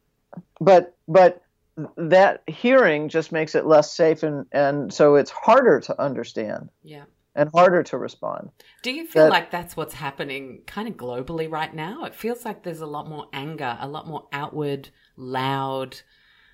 [0.61, 1.41] But, but
[1.97, 7.03] that hearing just makes it less safe, and and so it's harder to understand Yeah.
[7.37, 8.49] And harder to respond.
[8.81, 12.03] Do you feel That- like that's what's happening kind of globally right now?
[12.03, 16.01] It feels like there's a lot more anger, a lot more outward, loud,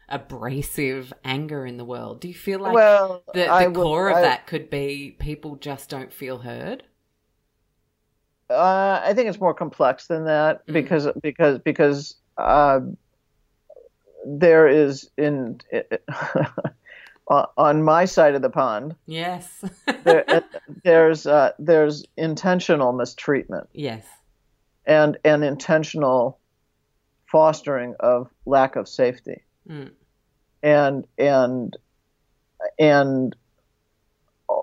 [0.09, 2.19] abrasive anger in the world.
[2.21, 5.89] Do you feel like well, the, the core of I- that could be people just
[5.89, 6.83] don't feel heard?
[8.49, 10.73] Uh, I think it's more complex than that Mm.
[10.73, 12.81] because because because uh,
[14.27, 15.59] there is in
[17.27, 19.63] on- on my side of the pond Yes.
[20.03, 20.41] there, uh,
[20.83, 24.05] there's uh, there's intentional mistreatment yes.
[24.85, 26.39] and and intentional
[27.25, 29.91] fostering of lack of safety Mm.
[30.61, 31.77] and and
[32.77, 33.35] and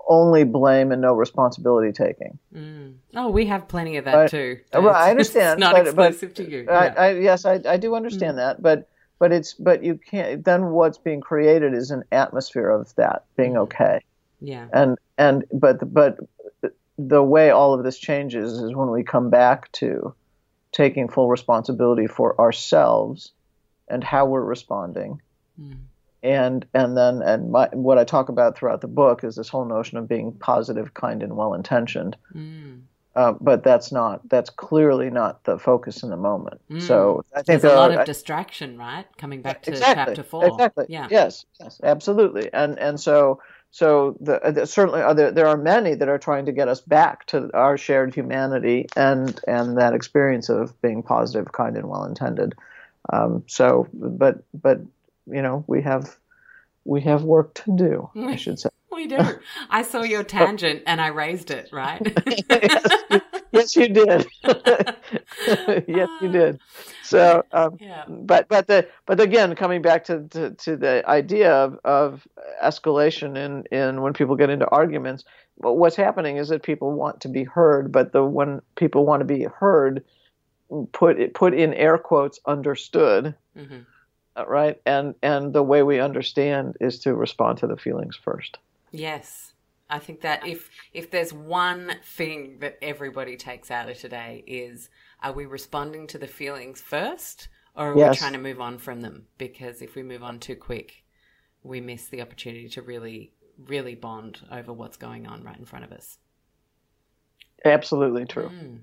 [0.07, 2.37] only blame and no responsibility taking.
[2.55, 2.95] Mm.
[3.15, 4.29] Oh, we have plenty of that Right.
[4.29, 4.59] too.
[4.73, 6.67] Right, I It's- It's understand, not but- but- to you.
[6.69, 6.93] I, Yeah.
[6.97, 8.87] I, yes, I, I do understand that, but
[9.21, 10.43] but it's but you can't.
[10.43, 13.63] Then what's being created is an atmosphere of that being Mhm.
[13.65, 13.99] okay.
[14.41, 14.67] yeah.
[14.73, 16.17] and and but but
[16.97, 20.13] the way all of this changes is when we come back to
[20.71, 23.31] taking full responsibility for ourselves
[23.87, 25.21] and how we're responding
[25.59, 25.77] Mm.
[26.23, 29.65] and and then and my, what I talk about throughout the book is this whole
[29.65, 32.15] notion of being positive, kind, and well intentioned.
[32.33, 32.81] Mm.
[33.13, 36.61] Uh, but that's not that's clearly not the focus in the moment.
[36.69, 36.81] Mm.
[36.81, 39.05] So I think There's there a lot are, of distraction, right?
[39.17, 40.47] Coming back to exactly, chapter four.
[40.47, 40.85] Exactly.
[40.87, 41.07] Yeah.
[41.11, 41.45] Yes.
[41.59, 41.81] Yes.
[41.83, 42.49] Absolutely.
[42.53, 43.41] And and so
[43.71, 46.79] so the, uh, certainly uh, there, there are many that are trying to get us
[46.79, 52.05] back to our shared humanity and and that experience of being positive, kind, and well
[52.05, 52.53] intended.
[53.11, 54.79] Um, so, but but
[55.25, 56.15] you know we have
[56.85, 58.09] we have work to do.
[58.15, 58.69] I should say.
[58.91, 59.17] We do.
[59.69, 62.01] I saw your tangent and I raised it, right?
[62.49, 63.21] yes,
[63.51, 64.27] yes, you did.
[65.87, 66.59] yes, you did.
[67.03, 68.03] So, um, yeah.
[68.07, 72.27] but but the but again, coming back to, to, to the idea of, of
[72.63, 75.23] escalation in, in when people get into arguments,
[75.57, 79.25] what's happening is that people want to be heard, but the when people want to
[79.25, 80.03] be heard,
[80.91, 83.35] put put in air quotes understood.
[83.57, 83.79] Mm-hmm.
[84.35, 88.57] Uh, right, and and the way we understand is to respond to the feelings first.
[88.91, 89.53] Yes.
[89.89, 94.89] I think that if if there's one thing that everybody takes out of today is
[95.21, 98.11] are we responding to the feelings first or are yes.
[98.11, 99.27] we trying to move on from them?
[99.37, 101.03] Because if we move on too quick,
[101.61, 105.83] we miss the opportunity to really really bond over what's going on right in front
[105.83, 106.17] of us.
[107.65, 108.49] Absolutely true.
[108.49, 108.79] Mm.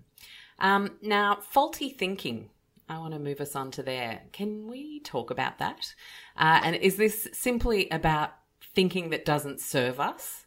[0.61, 2.51] Um, now, faulty thinking.
[2.89, 4.23] I want to move us on to there.
[4.33, 5.95] Can we talk about that?
[6.37, 8.31] Uh, and is this simply about
[8.75, 10.47] thinking that doesn't serve us?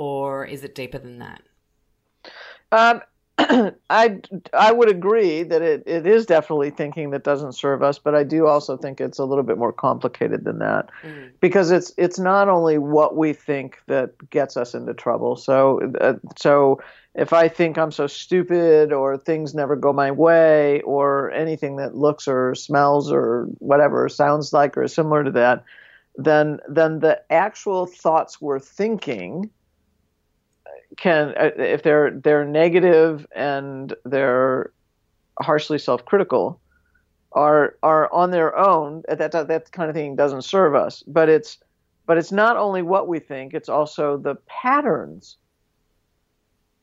[0.00, 1.42] or is it deeper than that?
[2.72, 3.02] Um,
[3.90, 4.18] I,
[4.54, 8.22] I would agree that it, it is definitely thinking that doesn't serve us, but I
[8.22, 11.32] do also think it's a little bit more complicated than that mm.
[11.40, 15.36] because it's it's not only what we think that gets us into trouble.
[15.36, 16.80] So uh, so
[17.14, 21.96] if I think I'm so stupid or things never go my way or anything that
[21.96, 25.64] looks or smells or whatever sounds like or is similar to that,
[26.16, 29.50] then then the actual thoughts we're thinking
[30.96, 34.72] can uh, if they're they're negative and they're
[35.40, 36.60] harshly self-critical
[37.32, 41.02] are are on their own that that kind of thing doesn't serve us.
[41.06, 41.58] But it's
[42.06, 45.36] but it's not only what we think it's also the patterns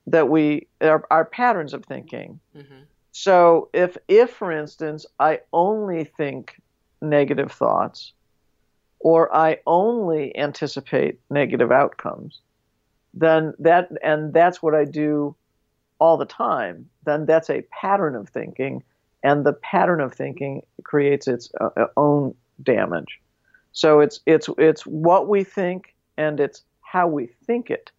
[0.07, 2.81] that we our, our patterns of thinking mm-hmm.
[3.11, 6.59] so if if for instance i only think
[7.01, 8.13] negative thoughts
[8.99, 12.41] or i only anticipate negative outcomes
[13.19, 15.35] then that and that's what I do
[15.99, 18.83] all the time, then that's a pattern of thinking,
[19.23, 23.19] and the pattern of thinking creates its uh, uh, own damage.
[23.71, 27.91] So it's it's it's what we think and it's how we think it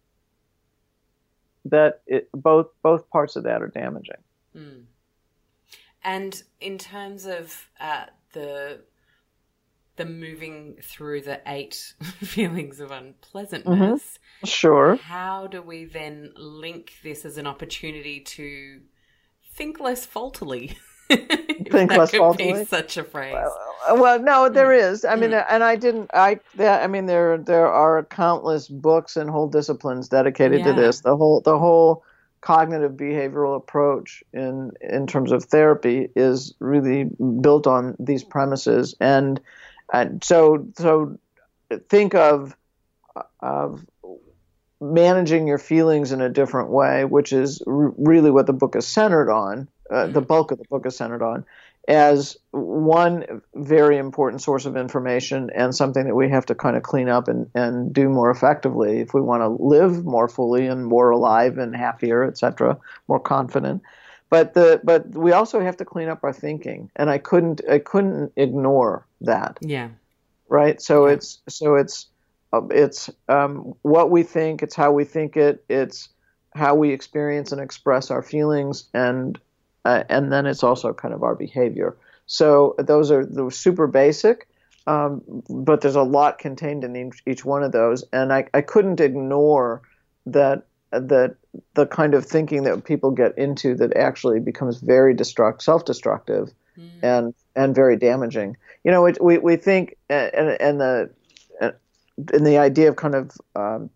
[1.69, 4.21] that it, both both parts of that are damaging.
[4.55, 4.83] Mm.
[6.03, 8.81] And in terms of uh, the
[9.99, 14.01] the moving through the eight feelings of unpleasantness.
[14.01, 14.47] Mm-hmm.
[14.47, 14.95] Sure.
[14.95, 18.79] How do we then link this as an opportunity to
[19.53, 20.77] think less faultily?
[21.09, 22.65] think less faultily.
[22.65, 23.33] such a phrase.
[23.33, 24.93] Well, well, no, there hmm.
[24.93, 25.05] is.
[25.05, 25.45] I mean, mm.
[25.49, 26.11] and I didn't.
[26.13, 26.39] I.
[26.59, 30.67] I mean, there there are countless books and whole disciplines dedicated yeah.
[30.67, 31.01] to this.
[31.01, 32.03] The whole the whole
[32.41, 37.09] cognitive behavioral approach in in terms of therapy is really
[37.41, 39.41] built on these premises and
[39.91, 41.17] and so, so
[41.89, 42.55] think of
[43.39, 43.85] of
[44.81, 48.87] managing your feelings in a different way, which is r- really what the book is
[48.87, 49.67] centered on.
[49.89, 51.45] Uh, the bulk of the book is centered on
[51.89, 56.83] as one very important source of information and something that we have to kind of
[56.83, 60.85] clean up and, and do more effectively if we want to live more fully and
[60.85, 62.77] more alive and happier, etc.,
[63.07, 63.81] more confident.
[64.29, 67.79] But the but we also have to clean up our thinking, and I couldn't I
[67.79, 69.57] couldn't ignore that.
[69.61, 69.89] Yeah.
[70.47, 70.79] Right.
[70.79, 71.13] So yeah.
[71.13, 72.05] it's so it's
[72.69, 74.61] it's um, what we think.
[74.61, 75.63] It's how we think it.
[75.67, 76.09] It's
[76.53, 79.39] how we experience and express our feelings, and
[79.85, 81.95] uh, and then it's also kind of our behavior.
[82.25, 84.47] So those are those super basic,
[84.87, 88.61] um, but there's a lot contained in each, each one of those, and I, I
[88.61, 89.81] couldn't ignore
[90.25, 91.35] that that
[91.75, 96.89] the kind of thinking that people get into that actually becomes very destruct, self-destructive, mm.
[97.03, 98.57] and and very damaging.
[98.83, 101.09] You know, it, we we think and and the
[102.33, 103.89] and the idea of kind of um,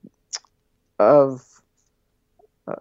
[0.99, 1.43] of
[2.67, 2.75] uh,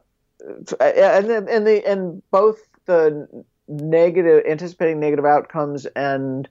[0.81, 6.49] and and the and both the negative anticipating negative outcomes and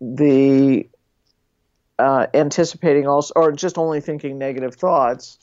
[0.00, 0.88] the
[1.98, 5.38] uh, anticipating also or just only thinking negative thoughts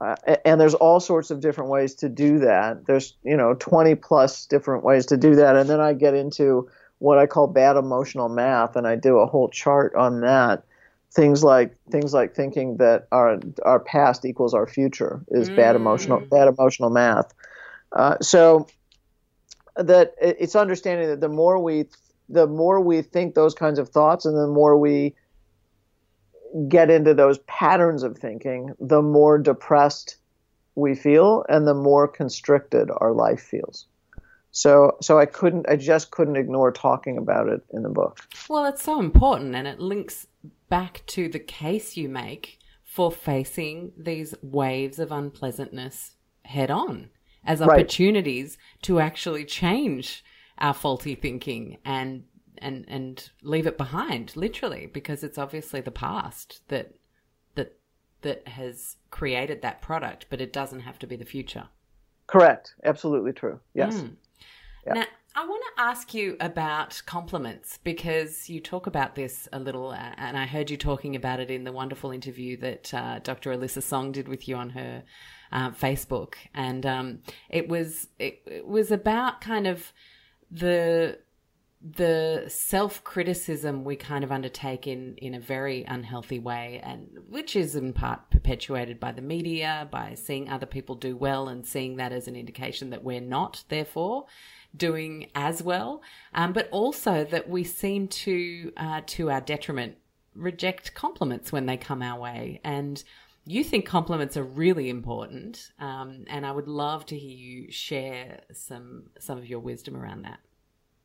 [0.00, 2.84] uh, and there's all sorts of different ways to do that.
[2.86, 6.68] There's you know 20 plus different ways to do that, and then I get into
[6.98, 10.64] what I call bad emotional math, and I do a whole chart on that.
[11.12, 15.56] Things like things like thinking that our our past equals our future is mm.
[15.56, 17.32] bad emotional bad emotional math.
[17.92, 18.66] Uh, so
[19.76, 21.86] that it's understanding that the more we
[22.28, 25.14] the more we think those kinds of thoughts, and the more we
[26.68, 30.16] get into those patterns of thinking, the more depressed
[30.74, 33.86] we feel and the more constricted our life feels.
[34.50, 38.20] So so I couldn't I just couldn't ignore talking about it in the book.
[38.48, 40.26] Well, it's so important and it links
[40.68, 47.10] back to the case you make for facing these waves of unpleasantness head on
[47.46, 48.82] as opportunities right.
[48.82, 50.24] to actually change
[50.58, 52.24] our faulty thinking and
[52.58, 56.94] and and leave it behind literally because it's obviously the past that
[57.54, 57.76] that
[58.22, 61.68] that has created that product but it doesn't have to be the future
[62.26, 64.16] correct absolutely true yes mm.
[64.94, 69.92] Now, I want to ask you about compliments because you talk about this a little,
[69.92, 73.52] and I heard you talking about it in the wonderful interview that uh, Dr.
[73.52, 75.02] Alyssa Song did with you on her
[75.52, 77.18] uh, Facebook, and um,
[77.48, 79.92] it was it, it was about kind of
[80.50, 81.18] the
[81.94, 87.54] the self criticism we kind of undertake in, in a very unhealthy way, and which
[87.54, 91.96] is in part perpetuated by the media, by seeing other people do well and seeing
[91.96, 94.26] that as an indication that we're not, therefore,
[94.76, 96.02] doing as well,
[96.34, 99.96] um, but also that we seem to, uh, to our detriment,
[100.34, 102.60] reject compliments when they come our way.
[102.64, 103.02] And
[103.46, 108.40] you think compliments are really important, um, and I would love to hear you share
[108.52, 110.40] some some of your wisdom around that.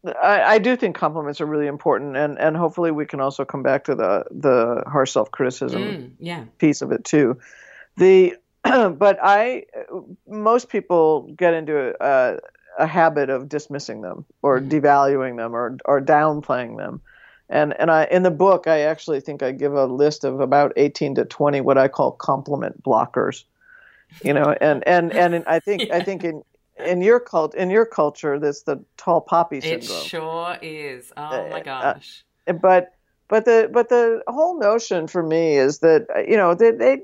[0.04, 3.62] I, I, do think compliments are really important, and, and hopefully we can also come
[3.62, 6.46] back to the the harsh self criticism mm, yeah.
[6.58, 7.38] piece of it too.
[7.98, 9.66] The but I
[10.28, 12.40] most people get into a,
[12.80, 14.70] a habit of dismissing them or mm.
[14.70, 17.02] devaluing them or or downplaying them.
[17.52, 20.72] And and I in the book I actually think I give a list of about
[20.78, 23.44] 18 to 20 what I call compliment blockers.
[24.24, 25.98] You know, and and and I think yeah.
[25.98, 26.42] I think in
[26.84, 29.98] in your cult in your culture that's the tall poppy syndrome.
[29.98, 31.12] It sure is.
[31.18, 32.24] Oh my uh, gosh.
[32.48, 32.94] Uh, but
[33.28, 37.02] but the but the whole notion for me is that you know they, they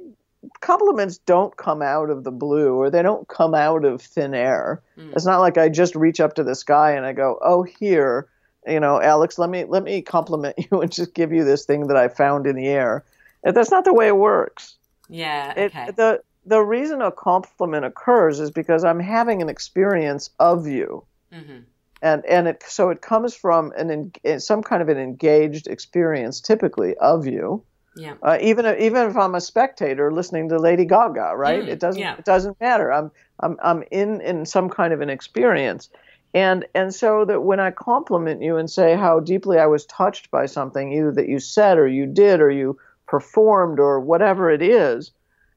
[0.61, 4.81] compliments don't come out of the blue or they don't come out of thin air.
[4.97, 5.13] Mm.
[5.13, 8.27] It's not like I just reach up to the sky and I go, "Oh, here,
[8.67, 11.87] you know, Alex, let me let me compliment you and just give you this thing
[11.87, 13.03] that I found in the air."
[13.43, 14.75] That's not the way it works.
[15.09, 15.53] Yeah.
[15.55, 15.85] Okay.
[15.89, 21.03] It, the the reason a compliment occurs is because I'm having an experience of you.
[21.33, 21.59] Mm-hmm.
[22.01, 26.95] And and it so it comes from an some kind of an engaged experience typically
[26.97, 27.63] of you
[27.97, 28.13] yeah.
[28.21, 31.63] Uh, even even if I'm a spectator listening to Lady Gaga, right?
[31.63, 32.15] Mm, it doesn't yeah.
[32.17, 32.93] it doesn't matter.
[32.93, 35.89] I'm I'm I'm in in some kind of an experience.
[36.33, 40.29] And and so that when I compliment you and say how deeply I was touched
[40.29, 44.61] by something either that you said or you did or you performed or whatever it
[44.61, 45.11] is,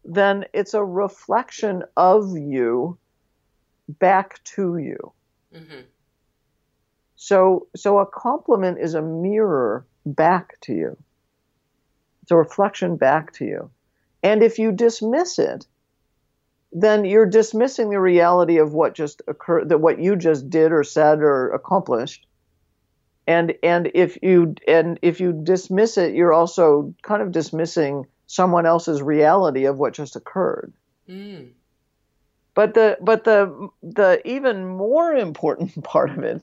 [0.04, 2.96] then it's a reflection of you
[3.88, 5.12] back to you.
[5.54, 5.80] Mm-hmm.
[7.16, 10.96] So so a compliment is a mirror back to you.
[12.22, 13.70] It's a reflection back to you.
[14.22, 15.66] And if you dismiss it,
[16.72, 20.84] then you're dismissing the reality of what just occurred, that what you just did or
[20.84, 22.26] said or accomplished.
[23.26, 28.66] And and if you and if you dismiss it, you're also kind of dismissing someone
[28.66, 30.72] else's reality of what just occurred.
[31.08, 31.50] Mm.
[32.54, 36.42] But the but the the even more important part of it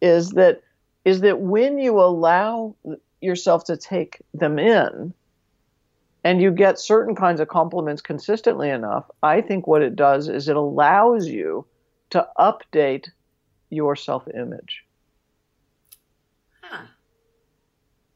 [0.00, 0.62] is that
[1.04, 2.76] is that when you allow
[3.20, 5.14] yourself to take them in,
[6.24, 10.48] and you get certain kinds of compliments consistently enough, I think what it does is
[10.48, 11.66] it allows you
[12.10, 13.08] to update
[13.70, 14.84] your self image.
[16.60, 16.86] Huh.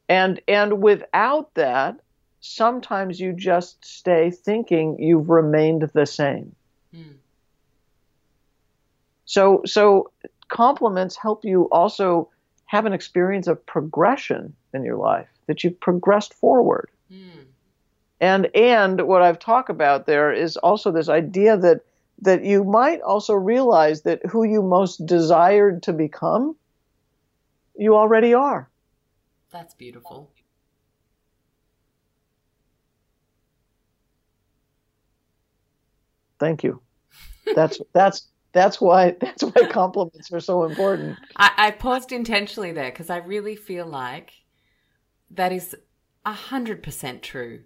[0.07, 1.99] And and without that,
[2.39, 6.55] sometimes you just stay thinking you've remained the same.
[6.93, 7.17] Hmm.
[9.25, 10.11] So so
[10.47, 12.29] compliments help you also
[12.67, 16.89] have an experience of progression in your life, that you've progressed forward.
[17.11, 17.46] Hmm
[18.19, 21.81] and and what I've talked about there is also this idea that
[22.21, 26.55] that you might also realize that who you most desired to become,
[27.75, 28.69] you already are.
[29.51, 30.31] That's beautiful.
[36.39, 36.81] Thank you.
[37.55, 41.17] That's that's that's why that's why compliments are so important.
[41.35, 44.31] I, I paused intentionally there because I really feel like
[45.29, 45.75] that is
[46.25, 47.61] a hundred percent true.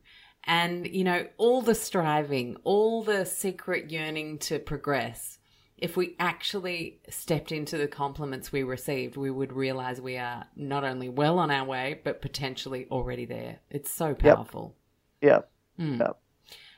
[0.46, 5.38] And, you know, all the striving, all the secret yearning to progress,
[5.78, 10.84] if we actually stepped into the compliments we received, we would realize we are not
[10.84, 13.60] only well on our way, but potentially already there.
[13.70, 14.76] It's so powerful.
[15.22, 15.50] Yep.
[15.78, 15.88] Yep.
[15.88, 16.00] Mm.
[16.00, 16.18] yep.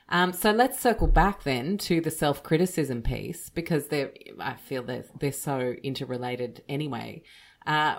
[0.08, 4.82] Um, so let's circle back then to the self criticism piece because they're, I feel
[4.82, 7.22] they're, they're so interrelated anyway.
[7.66, 7.96] Uh,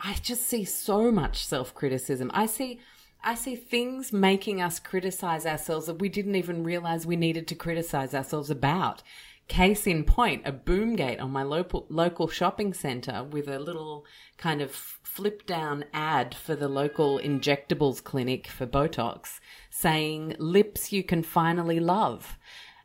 [0.00, 2.30] I just see so much self criticism.
[2.34, 2.80] I see
[3.22, 7.54] I see things making us criticize ourselves that we didn't even realize we needed to
[7.54, 9.02] criticize ourselves about.
[9.48, 14.04] Case in point, a boom gate on my local local shopping center with a little
[14.36, 19.40] kind of flip down ad for the local injectables clinic for Botox
[19.70, 22.38] saying lips you can finally love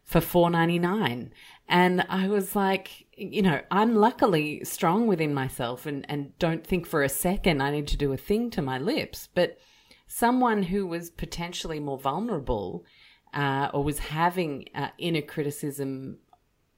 [0.04, 1.30] for 4.99
[1.68, 6.88] and I was like you know I'm luckily strong within myself and and don't think
[6.88, 9.60] for a second I need to do a thing to my lips but
[10.16, 12.86] someone who was potentially more vulnerable
[13.34, 16.18] uh, or was having uh, inner criticism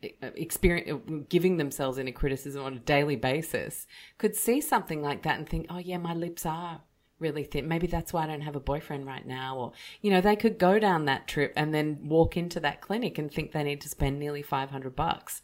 [0.01, 5.23] uh, experience uh, giving themselves inner criticism on a daily basis could see something like
[5.23, 6.79] that and think oh yeah my lips are
[7.19, 7.67] really thin.
[7.67, 10.57] Maybe that's why i don't have a boyfriend right now or you know they could
[10.57, 13.89] go down that trip and then walk into that clinic and think they need to
[13.89, 15.41] spend nearly 500 bucks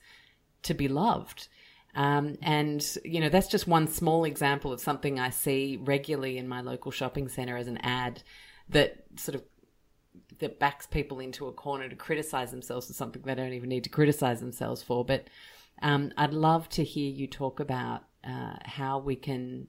[0.64, 1.50] to be loved
[1.96, 6.48] um, and you know that's just one small example of something i see regularly in
[6.48, 8.24] my local shopping center as an ad
[8.70, 9.44] that sort of
[10.42, 13.86] that backs people into a corner to criticize themselves for something they don't even need
[13.86, 15.06] to criticize themselves for.
[15.06, 15.28] But
[15.82, 19.68] um, I'd love to hear you talk about uh, how we can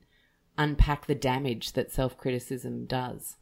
[0.59, 3.37] unpack the damage that self criticism does.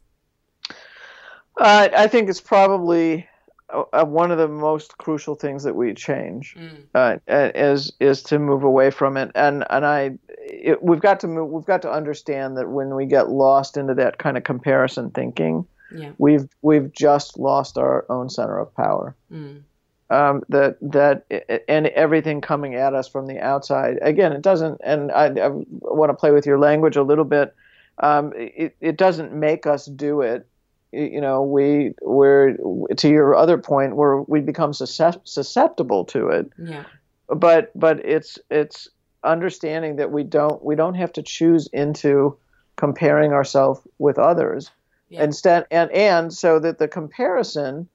[1.57, 3.27] Uh, I think it's probably
[3.71, 6.83] uh, one of the most crucial things that we change mm.
[6.95, 9.31] uh, is is to move away from it.
[9.35, 11.49] And and I, it, we've got to move.
[11.49, 15.65] We've got to understand that when we get lost into that kind of comparison thinking,
[15.95, 16.11] yeah.
[16.17, 19.15] we've we've just lost our own center of power.
[19.31, 19.63] Mm.
[20.09, 21.25] Um, that that
[21.69, 23.97] and everything coming at us from the outside.
[24.01, 24.81] Again, it doesn't.
[24.83, 27.55] And I, I want to play with your language a little bit.
[27.99, 30.47] Um, it, it doesn't make us do it.
[30.91, 32.57] You know, we we're
[32.97, 36.51] to your other point where we become susceptible to it.
[36.57, 36.83] Yeah.
[37.27, 38.89] But but it's it's
[39.23, 42.37] understanding that we don't we don't have to choose into
[42.75, 44.71] comparing ourselves with others
[45.11, 45.25] yeah.
[45.25, 47.89] Instead, and and so that the comparison,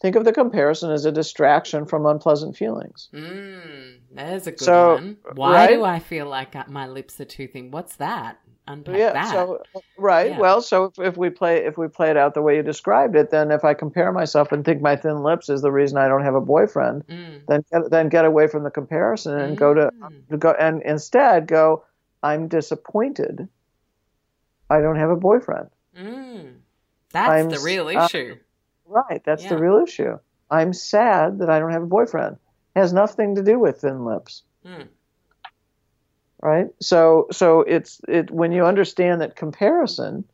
[0.00, 3.10] think of the comparison as a distraction from unpleasant feelings.
[3.12, 5.18] Mm, that is a good so, one.
[5.34, 5.68] Why right?
[5.68, 7.70] do I feel like my lips are too thin?
[7.72, 8.38] What's that?
[8.68, 9.32] Unpack yeah, that.
[9.32, 9.62] So,
[9.98, 10.30] right.
[10.30, 10.38] Yeah.
[10.38, 13.16] Well, so if, if we play if we play it out the way you described
[13.16, 16.06] it, then if I compare myself and think my thin lips is the reason I
[16.06, 17.40] don't have a boyfriend, mm.
[17.48, 19.58] then get, then get away from the comparison and mm.
[19.58, 19.90] go to
[20.38, 21.84] go and instead go.
[22.24, 23.48] I'm disappointed.
[24.70, 25.68] I don't have a boyfriend.
[25.98, 26.54] Mm.
[27.10, 28.36] That's I'm, the real uh, issue.
[28.88, 29.22] Uh, right.
[29.24, 29.48] That's yeah.
[29.48, 30.18] the real issue.
[30.52, 32.36] I'm sad that I don't have a boyfriend.
[32.76, 34.44] It has nothing to do with thin lips.
[36.42, 36.66] Right.
[36.80, 40.24] So so it's it when you understand that comparison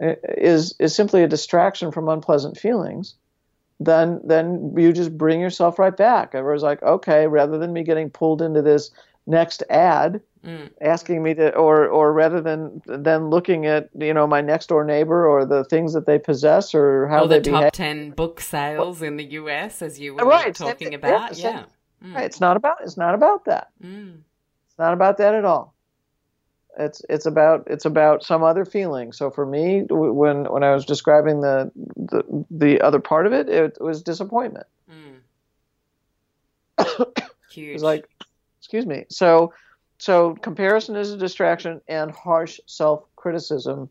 [0.00, 3.14] is is simply a distraction from unpleasant feelings,
[3.80, 6.34] then then you just bring yourself right back.
[6.34, 8.92] Everyone's like, okay, rather than me getting pulled into this
[9.26, 10.70] next ad, mm.
[10.80, 14.84] asking me to, or or rather than than looking at you know my next door
[14.84, 17.72] neighbor or the things that they possess or how or they the top behave.
[17.72, 19.82] ten book sales in the U.S.
[19.82, 21.36] as you were right, talking about.
[21.36, 21.64] Yeah, yeah.
[22.08, 22.14] Mm.
[22.14, 22.24] Right.
[22.24, 23.70] It's not about it's not about that.
[23.82, 24.20] Mm.
[24.82, 25.76] Not about that at all.
[26.76, 29.12] It's it's about it's about some other feeling.
[29.12, 33.48] So for me, when when I was describing the the, the other part of it,
[33.48, 34.66] it was disappointment.
[34.90, 35.20] Mm.
[37.52, 37.74] Huge.
[37.76, 38.08] It's like,
[38.58, 39.04] excuse me.
[39.08, 39.52] So
[39.98, 43.88] so comparison is a distraction, and harsh self criticism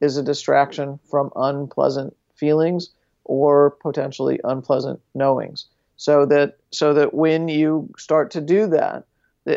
[0.00, 2.90] is a distraction from unpleasant feelings
[3.24, 5.66] or potentially unpleasant knowings.
[5.96, 9.04] So that so that when you start to do that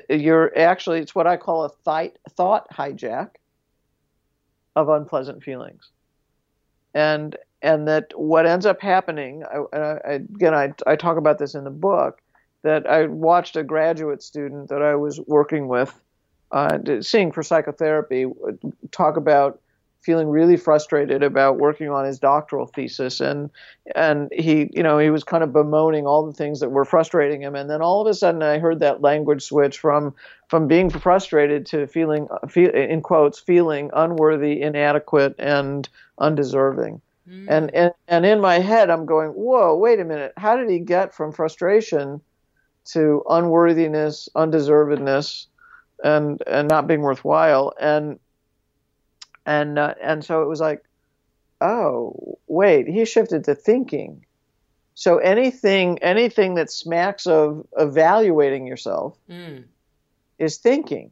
[0.09, 3.31] you're actually it's what I call a th- thought hijack
[4.75, 5.89] of unpleasant feelings,
[6.93, 9.43] and and that what ends up happening.
[9.43, 12.21] I, I, again, I I talk about this in the book
[12.63, 15.99] that I watched a graduate student that I was working with,
[16.51, 18.25] uh, seeing for psychotherapy,
[18.91, 19.59] talk about
[20.01, 23.49] feeling really frustrated about working on his doctoral thesis and
[23.95, 27.41] and he you know he was kind of bemoaning all the things that were frustrating
[27.41, 30.13] him and then all of a sudden I heard that language switch from
[30.47, 35.87] from being frustrated to feeling in quotes feeling unworthy inadequate and
[36.19, 37.45] undeserving mm.
[37.49, 40.79] and, and and in my head I'm going whoa wait a minute how did he
[40.79, 42.21] get from frustration
[42.85, 45.47] to unworthiness, undeservedness,
[46.03, 47.73] and and not being worthwhile.
[47.79, 48.19] And
[49.59, 50.83] and uh, and so it was like,
[51.59, 54.25] oh wait, he shifted to thinking.
[54.93, 59.63] So anything anything that smacks of evaluating yourself mm.
[60.37, 61.11] is thinking.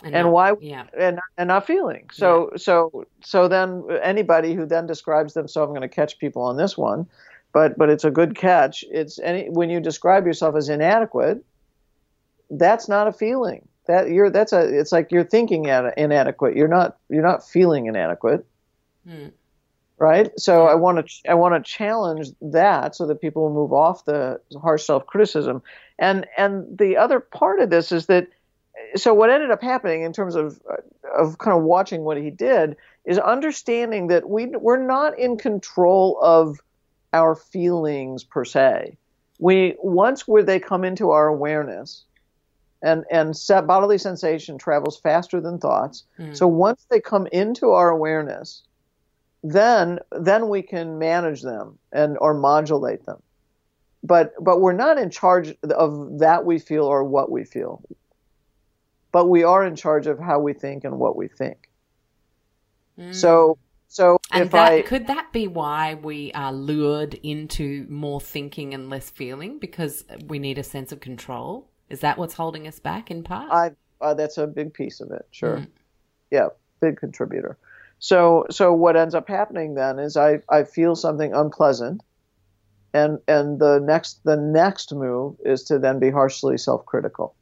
[0.00, 0.84] And, and not, why yeah.
[0.96, 2.58] and and not feeling so yeah.
[2.58, 6.78] so so then anybody who then describes themselves i'm going to catch people on this
[6.78, 7.08] one
[7.52, 8.84] but but it's a good catch.
[8.90, 11.44] It's any when you describe yourself as inadequate,
[12.50, 13.66] that's not a feeling.
[13.88, 16.56] That you're that's a it's like you're thinking inadequate.
[16.56, 18.46] You're not you're not feeling inadequate.
[19.06, 19.32] Mm.
[19.98, 20.30] Right.
[20.38, 24.40] So I want to I want to challenge that so that people move off the
[24.60, 25.62] harsh self criticism.
[25.98, 28.28] And and the other part of this is that
[28.94, 30.60] so what ended up happening in terms of
[31.16, 36.18] of kind of watching what he did is understanding that we we're not in control
[36.22, 36.60] of
[37.12, 38.96] our feelings per se.
[39.38, 42.04] We once where they come into our awareness,
[42.82, 43.34] and and
[43.66, 46.04] bodily sensation travels faster than thoughts.
[46.18, 46.36] Mm.
[46.36, 48.62] So once they come into our awareness,
[49.42, 53.22] then then we can manage them and or modulate them.
[54.02, 57.82] But but we're not in charge of that we feel or what we feel.
[59.10, 61.68] But we are in charge of how we think and what we think.
[62.98, 63.14] Mm.
[63.14, 63.58] So
[63.88, 68.74] so and if that, I could that be why we are lured into more thinking
[68.74, 71.70] and less feeling because we need a sense of control?
[71.88, 73.50] Is that what's holding us back in part?
[73.50, 73.70] I
[74.00, 75.26] uh, that's a big piece of it.
[75.30, 75.58] Sure.
[75.58, 75.68] Mm.
[76.30, 76.48] Yeah,
[76.80, 77.58] big contributor.
[77.98, 82.02] So so what ends up happening then is I I feel something unpleasant,
[82.92, 87.34] and and the next the next move is to then be harshly self-critical.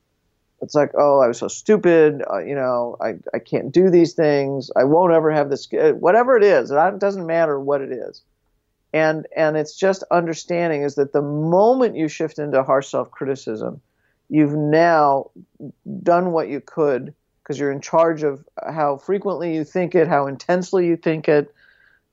[0.63, 2.23] It's like, oh, I was so stupid.
[2.31, 4.71] Uh, you know, I, I can't do these things.
[4.75, 5.69] I won't ever have this.
[5.71, 8.23] Whatever it is, it doesn't matter what it is.
[8.95, 13.83] And and it's just understanding is that the moment you shift into harsh self-criticism,
[14.29, 15.31] you've now
[16.03, 20.27] done what you could because you're in charge of how frequently you think it, how
[20.27, 21.55] intensely you think it,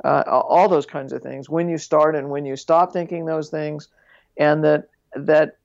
[0.03, 1.49] uh, all those kinds of things.
[1.49, 3.88] When you start and when you stop thinking those things,
[4.38, 5.57] and that that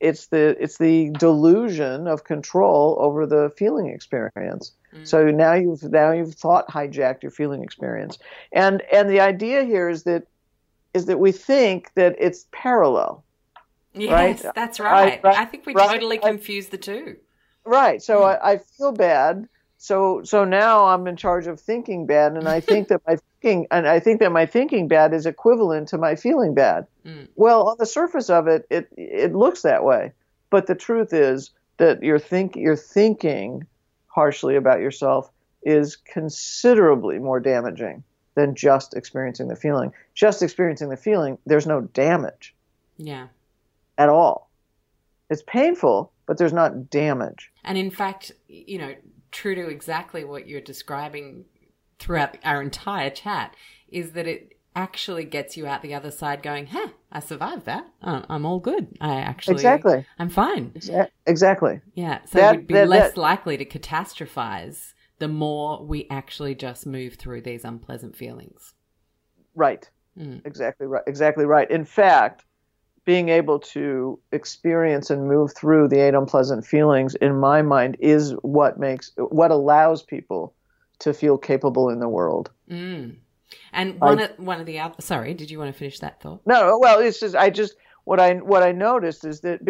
[0.00, 4.72] it's the it's the delusion of control over the feeling experience.
[4.92, 5.04] Mm-hmm.
[5.04, 8.18] So now you've now you've thought hijacked your feeling experience,
[8.52, 10.26] and and the idea here is that
[10.94, 13.24] is that we think that it's parallel.
[13.98, 14.54] Yes, right?
[14.54, 15.20] that's right.
[15.24, 17.16] I, I, I think we right, totally confuse the two.
[17.64, 18.02] Right.
[18.02, 18.38] So mm.
[18.42, 19.48] I, I feel bad.
[19.76, 23.66] So so now I'm in charge of thinking bad, and I think that my thinking
[23.70, 26.86] and I think that my thinking bad is equivalent to my feeling bad.
[27.04, 27.28] Mm.
[27.36, 30.12] Well, on the surface of it, it it looks that way,
[30.50, 33.66] but the truth is that you're think you're thinking
[34.06, 35.30] harshly about yourself
[35.62, 38.02] is considerably more damaging
[38.34, 39.92] than just experiencing the feeling.
[40.14, 42.54] Just experiencing the feeling, there's no damage.
[42.96, 43.28] Yeah.
[43.98, 44.50] At all.
[45.28, 47.52] It's painful, but there's not damage.
[47.64, 48.94] And in fact, you know,
[49.30, 51.44] true to exactly what you're describing
[51.98, 53.54] throughout our entire chat
[53.88, 57.86] is that it actually gets you out the other side going, huh, I survived that.
[58.00, 58.96] I'm all good.
[59.00, 60.72] I actually, exactly, I'm fine.
[61.26, 61.80] Exactly.
[61.94, 62.20] Yeah.
[62.26, 66.86] So that, we'd be that, less that, likely to catastrophize the more we actually just
[66.86, 68.74] move through these unpleasant feelings.
[69.56, 69.90] Right.
[70.16, 70.46] Mm.
[70.46, 71.02] Exactly right.
[71.08, 71.68] Exactly right.
[71.70, 72.44] In fact,
[73.08, 78.32] being able to experience and move through the eight unpleasant feelings in my mind is
[78.42, 80.52] what makes what allows people
[80.98, 82.50] to feel capable in the world.
[82.70, 83.16] Mm.
[83.72, 86.20] and one I, of one of the other sorry did you want to finish that
[86.20, 86.42] thought?
[86.44, 89.60] No well it's just i just what i what i noticed is that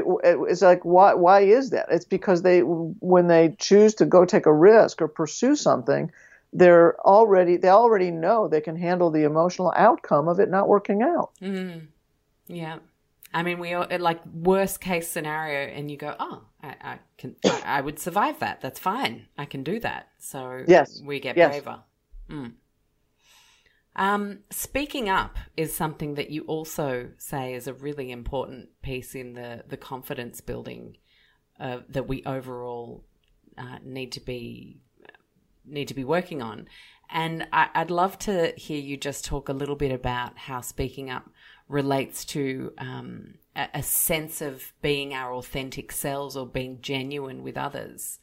[0.48, 1.86] it's like why why is that?
[1.92, 6.10] It's because they when they choose to go take a risk or pursue something
[6.52, 11.02] they're already they already know they can handle the emotional outcome of it not working
[11.02, 11.30] out.
[11.40, 11.86] Mm.
[12.48, 12.78] yeah
[13.32, 17.36] I mean, we all, like worst case scenario, and you go, "Oh, I, I can,
[17.44, 18.60] I, I, would survive that.
[18.60, 19.26] That's fine.
[19.36, 21.50] I can do that." So yes, we get yes.
[21.50, 21.80] braver.
[22.30, 22.52] Mm.
[23.96, 29.34] Um, speaking up is something that you also say is a really important piece in
[29.34, 30.96] the the confidence building
[31.60, 33.04] uh, that we overall
[33.58, 34.80] uh, need to be
[35.66, 36.68] need to be working on.
[37.10, 41.10] And I, I'd love to hear you just talk a little bit about how speaking
[41.10, 41.30] up
[41.68, 47.56] relates to um, a, a, sense of being our authentic selves or being genuine with
[47.56, 48.18] others.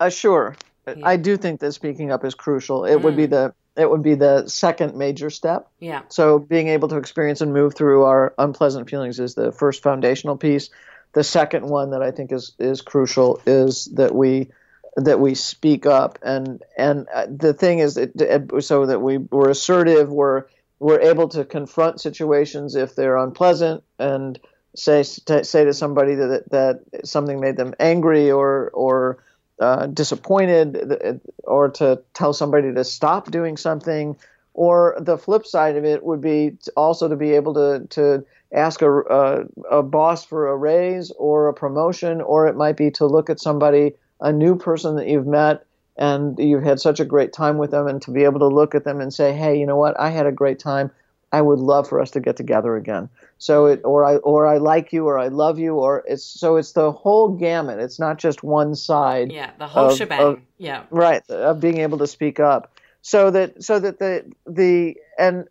[0.00, 0.94] Uh, sure, yeah.
[1.04, 2.84] I do think that speaking up is crucial.
[2.84, 3.02] It mm.
[3.02, 3.30] would be mm.
[3.30, 5.68] the it would be the second major step.
[5.80, 6.02] Yeah.
[6.08, 10.36] So being able to experience and move through our unpleasant feelings is the first foundational
[10.36, 10.70] piece.
[11.12, 14.50] The second one that I think is is crucial is that we
[14.96, 19.50] that we speak up and and uh, the thing is that, so that we we're
[19.50, 20.44] assertive we're
[20.78, 24.38] we're able to confront situations if they're unpleasant and
[24.74, 29.18] say say to somebody that that something made them angry or or
[29.60, 34.16] uh, disappointed, or to tell somebody to stop doing something.
[34.52, 38.82] Or the flip side of it would be also to be able to to ask
[38.82, 43.06] a, a, a boss for a raise or a promotion, or it might be to
[43.06, 45.64] look at somebody, a new person that you've met,
[45.96, 48.74] and you've had such a great time with them and to be able to look
[48.74, 49.98] at them and say hey you know what?
[49.98, 50.90] I had a great time.
[51.32, 53.08] I would love for us to get together again.
[53.38, 56.56] So it or i or i like you or i love you or it's so
[56.56, 57.78] it's the whole gamut.
[57.78, 60.20] It's not just one side yeah the whole of, shebang.
[60.20, 60.84] of, yeah.
[60.90, 62.72] Right of being able to speak up.
[63.02, 65.46] So that so that the the and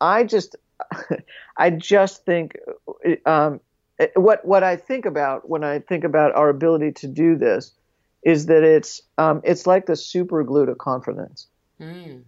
[0.00, 0.56] I just
[1.56, 2.58] I just think
[3.26, 3.60] um,
[4.14, 7.72] what what I think about when I think about our ability to do this
[8.24, 11.46] is that it's um, it's like the super glue to confidence.
[11.80, 12.22] Mm.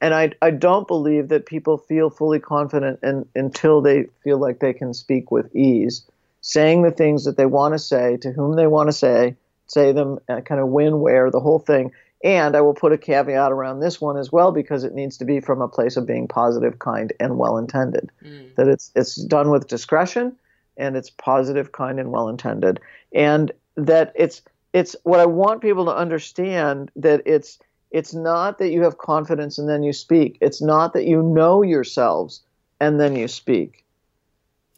[0.00, 4.60] And I, I don't believe that people feel fully confident in, until they feel like
[4.60, 6.08] they can speak with ease,
[6.40, 9.36] saying the things that they want to say to whom they want to say,
[9.66, 11.92] say them, uh, kind of when, where, the whole thing.
[12.22, 15.24] And I will put a caveat around this one as well because it needs to
[15.24, 18.10] be from a place of being positive, kind, and well intended.
[18.22, 18.54] Mm.
[18.54, 20.36] That it's it's done with discretion
[20.76, 22.80] and it's positive, kind, and well intended.
[23.14, 24.42] And that it's
[24.72, 27.58] it's what I want people to understand that it's
[27.90, 30.38] it's not that you have confidence and then you speak.
[30.40, 32.42] It's not that you know yourselves
[32.78, 33.84] and then you speak.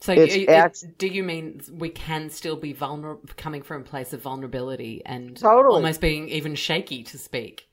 [0.01, 4.13] So, it, act- do you mean we can still be vulnerable, coming from a place
[4.13, 5.77] of vulnerability and totally.
[5.77, 7.69] almost being even shaky to speak?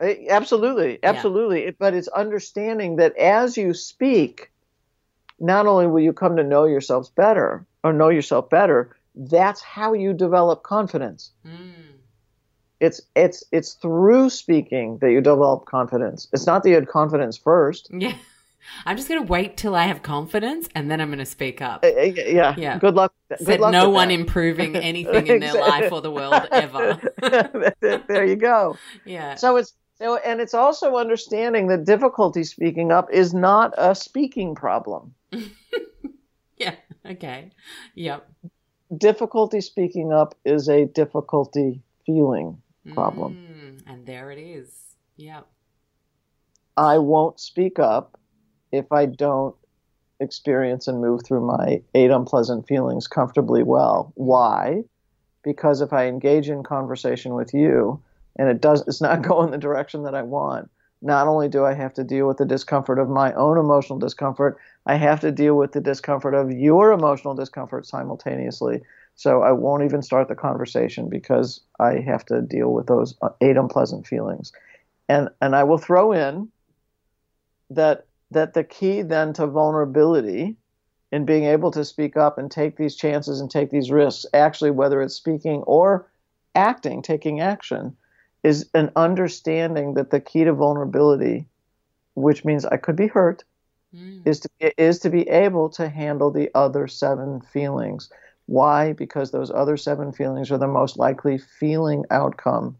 [0.00, 1.64] Absolutely, absolutely.
[1.64, 1.70] Yeah.
[1.76, 4.52] But it's understanding that as you speak,
[5.40, 9.92] not only will you come to know yourselves better or know yourself better, that's how
[9.94, 11.32] you develop confidence.
[11.46, 11.72] Mm.
[12.80, 16.28] It's it's it's through speaking that you develop confidence.
[16.32, 17.90] It's not that you had confidence first.
[17.98, 18.14] Yeah.
[18.84, 21.62] I'm just going to wait till I have confidence and then I'm going to speak
[21.62, 21.84] up.
[21.84, 22.52] Uh, yeah.
[22.58, 22.78] Yeah.
[22.78, 23.14] Good luck.
[23.28, 24.14] Good Said luck no one that.
[24.14, 27.00] improving anything in their life or the world ever.
[28.08, 28.76] there you go.
[29.04, 29.36] Yeah.
[29.36, 34.56] So it's so and it's also understanding that difficulty speaking up is not a speaking
[34.56, 35.14] problem.
[36.58, 36.74] yeah.
[37.08, 37.52] Okay.
[37.94, 38.28] Yep.
[38.96, 42.62] Difficulty speaking up is a difficulty feeling
[42.94, 43.36] problem.
[43.36, 44.94] Mm, and there it is.
[45.16, 45.46] Yep.
[46.76, 48.18] I won't speak up
[48.70, 49.56] if I don't
[50.20, 54.12] experience and move through my eight unpleasant feelings comfortably well.
[54.14, 54.84] Why?
[55.42, 58.02] Because if I engage in conversation with you
[58.38, 60.70] and it does it's not going the direction that I want,
[61.02, 64.58] not only do I have to deal with the discomfort of my own emotional discomfort,
[64.86, 68.80] I have to deal with the discomfort of your emotional discomfort simultaneously.
[69.14, 73.30] So I won't even start the conversation because I have to deal with those uh,
[73.40, 74.52] eight unpleasant feelings.
[75.08, 76.50] And and I will throw in
[77.70, 80.56] that that the key then to vulnerability
[81.12, 84.70] in being able to speak up and take these chances and take these risks, actually
[84.70, 86.10] whether it's speaking or
[86.54, 87.96] acting, taking action,
[88.46, 91.46] is an understanding that the key to vulnerability,
[92.14, 93.44] which means I could be hurt,
[93.94, 94.26] mm.
[94.26, 94.48] is to
[94.80, 98.10] is to be able to handle the other seven feelings
[98.46, 98.92] why?
[98.92, 102.78] Because those other seven feelings are the most likely feeling outcome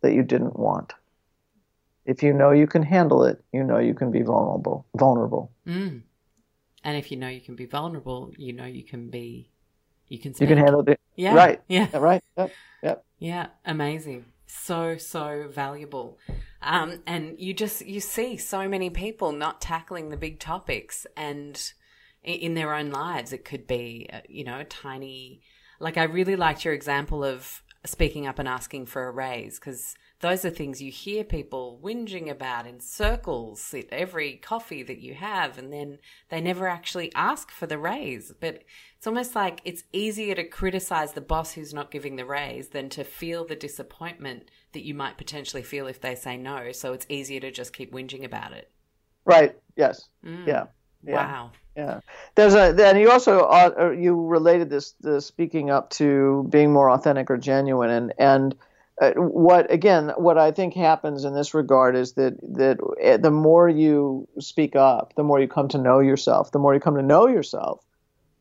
[0.00, 0.92] that you didn't want.
[2.06, 4.86] If you know you can handle it, you know you can be vulnerable.
[4.96, 5.50] Vulnerable.
[5.66, 6.02] Mm.
[6.82, 9.50] And if you know you can be vulnerable, you know you can be.
[10.08, 10.34] You can.
[10.34, 10.48] Speak.
[10.48, 10.98] You can handle it.
[11.16, 11.34] Yeah.
[11.34, 11.60] Right.
[11.68, 11.88] Yeah.
[11.96, 12.22] Right.
[12.38, 12.52] Yep.
[12.82, 13.04] Yep.
[13.18, 13.46] Yeah.
[13.64, 14.24] Amazing.
[14.52, 16.18] So so valuable.
[16.60, 21.72] Um, and you just you see so many people not tackling the big topics and
[22.22, 23.32] in their own lives.
[23.32, 25.40] It could be, uh, you know, tiny,
[25.78, 29.94] like I really liked your example of speaking up and asking for a raise because
[30.20, 35.14] those are things you hear people whinging about in circles at every coffee that you
[35.14, 35.98] have, and then
[36.28, 38.32] they never actually ask for the raise.
[38.38, 38.62] But
[38.96, 42.90] it's almost like it's easier to criticize the boss who's not giving the raise than
[42.90, 46.70] to feel the disappointment that you might potentially feel if they say no.
[46.72, 48.70] So it's easier to just keep whinging about it.
[49.24, 49.58] Right.
[49.76, 50.08] Yes.
[50.24, 50.46] Mm.
[50.46, 50.66] Yeah.
[51.02, 51.14] yeah.
[51.14, 51.50] Wow.
[51.76, 52.00] Yeah,
[52.34, 52.72] there's a.
[52.74, 57.38] Then you also uh, you related this the speaking up to being more authentic or
[57.38, 58.54] genuine, and and
[59.00, 63.30] uh, what again what I think happens in this regard is that that uh, the
[63.30, 66.52] more you speak up, the more you come to know yourself.
[66.52, 67.82] The more you come to know yourself,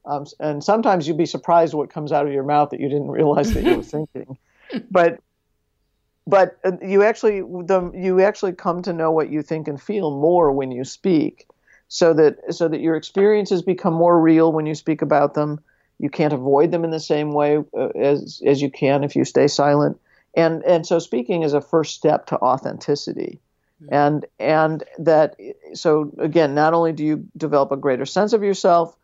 [0.05, 3.09] um, and sometimes you'd be surprised what comes out of your mouth that you didn't
[3.19, 4.37] realize that you were thinking.
[4.91, 5.19] But
[6.27, 10.11] but uh, you actually the you actually come to know what you think and feel
[10.11, 11.47] more when you speak
[11.87, 15.59] so that so that your experiences become more real when you speak about them.
[15.97, 19.25] You can't avoid them in the same way uh, as as you can if you
[19.25, 19.99] stay silent.
[20.39, 23.39] And and so speaking is a first step to authenticity.
[23.91, 25.35] And and that
[25.73, 28.95] so again, not only do you develop a greater sense of yourself,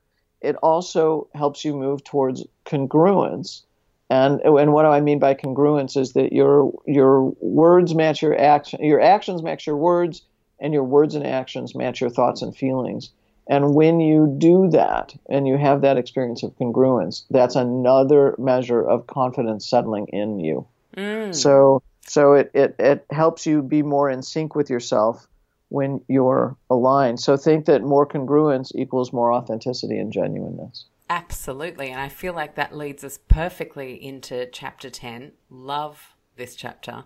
[0.41, 3.63] it also helps you move towards congruence.
[4.09, 8.37] And and what do I mean by congruence is that your your words match your
[8.37, 10.21] action, your actions match your words,
[10.59, 13.11] and your words and actions match your thoughts and feelings.
[13.47, 18.81] And when you do that and you have that experience of congruence, that's another measure
[18.81, 20.67] of confidence settling in you.
[20.95, 21.33] Mm.
[21.35, 25.27] So so it, it, it helps you be more in sync with yourself
[25.69, 27.19] when you're aligned.
[27.19, 30.85] So think that more congruence equals more authenticity and genuineness.
[31.09, 31.89] Absolutely.
[31.89, 35.33] And I feel like that leads us perfectly into chapter 10.
[35.49, 37.05] Love this chapter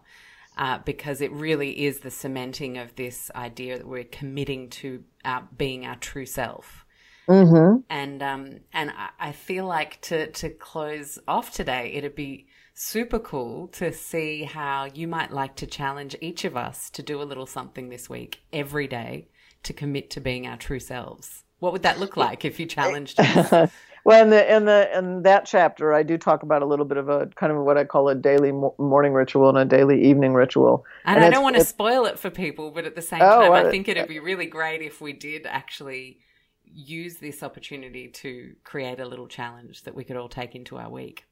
[0.58, 5.48] uh, because it really is the cementing of this idea that we're committing to our,
[5.58, 6.86] being our true self.
[7.28, 7.82] Mm-hmm.
[7.90, 12.48] And um, and I, I feel like to to close off today, it'd be
[12.80, 17.22] super cool to see how you might like to challenge each of us to do
[17.22, 19.28] a little something this week every day
[19.64, 21.44] to commit to being our true selves.
[21.60, 23.70] What would that look like if you eh, challenged us?
[24.06, 26.96] well, in the in the in that chapter, I do talk about a little bit
[26.96, 30.34] of a kind of what I call a daily morning ritual and a daily evening
[30.34, 30.86] ritual.
[31.04, 33.42] And, and I don't want to spoil it for people, but at the same oh,
[33.42, 36.20] time, I think it'd be really great if we did actually
[36.64, 40.90] use this opportunity to create a little challenge that we could all take into our
[40.90, 41.26] week.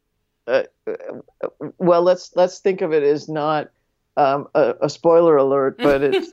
[0.48, 0.64] Uh,
[1.78, 3.70] well, let's let's think of it as not
[4.16, 6.32] um, a, a, spoiler alert, but it's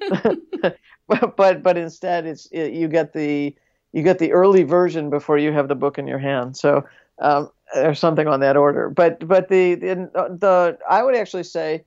[1.36, 3.55] but but instead it's it, you get the
[3.93, 6.57] you get the early version before you have the book in your hand.
[6.57, 6.85] So
[7.20, 8.91] um, there's something on that order.
[8.91, 11.85] But but the, the the I would actually say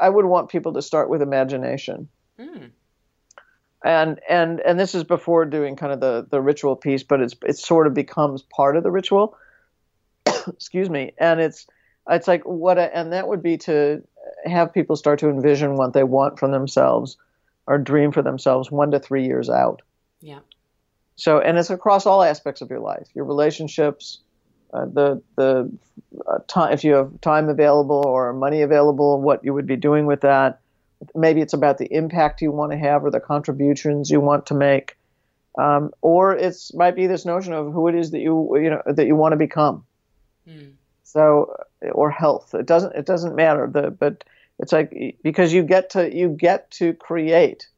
[0.00, 2.08] I would want people to start with imagination.
[2.38, 2.70] Mm.
[3.84, 7.34] And and and this is before doing kind of the the ritual piece, but it's
[7.46, 9.36] it sort of becomes part of the ritual.
[10.48, 11.66] excuse me, and it's
[12.08, 14.02] it's like what, a, and that would be to
[14.44, 17.16] have people start to envision what they want from themselves
[17.66, 19.82] or dream for themselves one to three years out.
[20.20, 20.40] Yeah.
[21.16, 24.20] So, and it's across all aspects of your life, your relationships,
[24.72, 25.70] uh, the the
[26.26, 30.06] uh, time if you have time available or money available, what you would be doing
[30.06, 30.60] with that.
[31.14, 34.54] Maybe it's about the impact you want to have or the contributions you want to
[34.54, 34.96] make,
[35.58, 38.82] um, or it's might be this notion of who it is that you you know
[38.86, 39.84] that you want to become.
[40.48, 40.74] Mm.
[41.02, 41.54] So
[41.92, 42.54] or health.
[42.54, 43.68] It doesn't it doesn't matter.
[43.72, 44.24] The but
[44.58, 47.68] it's like because you get to you get to create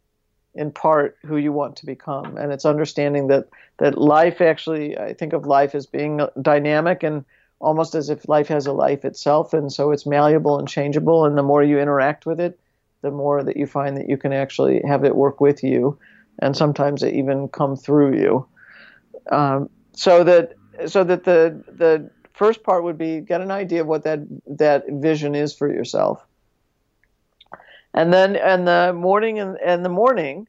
[0.55, 3.48] in part who you want to become, and it's understanding that
[3.78, 7.24] that life actually I think of life as being dynamic and
[7.59, 11.24] almost as if life has a life itself, and so it's malleable and changeable.
[11.24, 12.59] And the more you interact with it,
[13.02, 15.98] the more that you find that you can actually have it work with you,
[16.40, 18.47] and sometimes it even come through you.
[19.30, 20.55] Um, so that
[20.86, 24.84] so that the the first part would be get an idea of what that that
[24.88, 26.24] vision is for yourself.
[27.94, 30.46] And then and the morning and, and the morning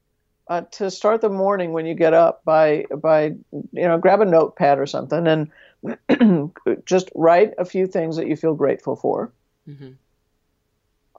[0.49, 4.26] uh, to start the morning when you get up by by you know grab a
[4.26, 6.51] notepad or something and
[6.85, 9.31] just write a few things that you feel grateful for.
[9.68, 9.91] Mm-hmm.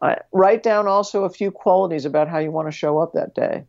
[0.01, 3.35] uh, write down also a few qualities about how you want to show up that
[3.35, 3.65] day.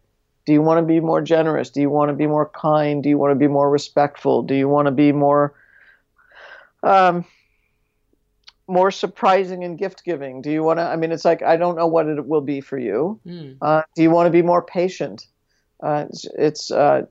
[0.45, 1.69] Do you want to be more generous?
[1.69, 3.03] Do you want to be more kind?
[3.03, 4.41] Do you want to be more respectful?
[4.41, 5.53] Do you want to be more
[6.83, 7.25] um,
[8.67, 10.41] more surprising in gift giving?
[10.41, 10.83] Do you want to?
[10.83, 13.19] I mean, it's like I don't know what it will be for you.
[13.25, 13.57] Mm.
[13.61, 15.27] Uh, do you want to be more patient?
[15.81, 16.05] Uh,
[16.37, 17.03] it's, uh,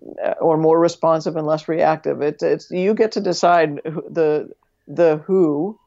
[0.43, 2.21] or more responsive and less reactive.
[2.21, 4.51] It, it's you get to decide the
[4.87, 5.79] the who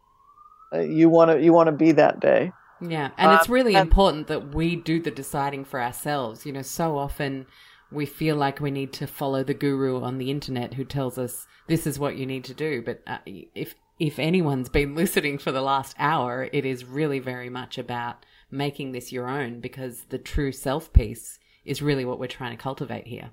[0.73, 2.51] uh, you want to you want to be that day.
[2.81, 6.45] Yeah, and it's uh, really and, important that we do the deciding for ourselves.
[6.45, 7.45] You know, so often
[7.91, 11.45] we feel like we need to follow the guru on the internet who tells us
[11.67, 12.81] this is what you need to do.
[12.81, 17.49] But uh, if if anyone's been listening for the last hour, it is really very
[17.49, 22.27] much about making this your own because the true self piece is really what we're
[22.27, 23.31] trying to cultivate here.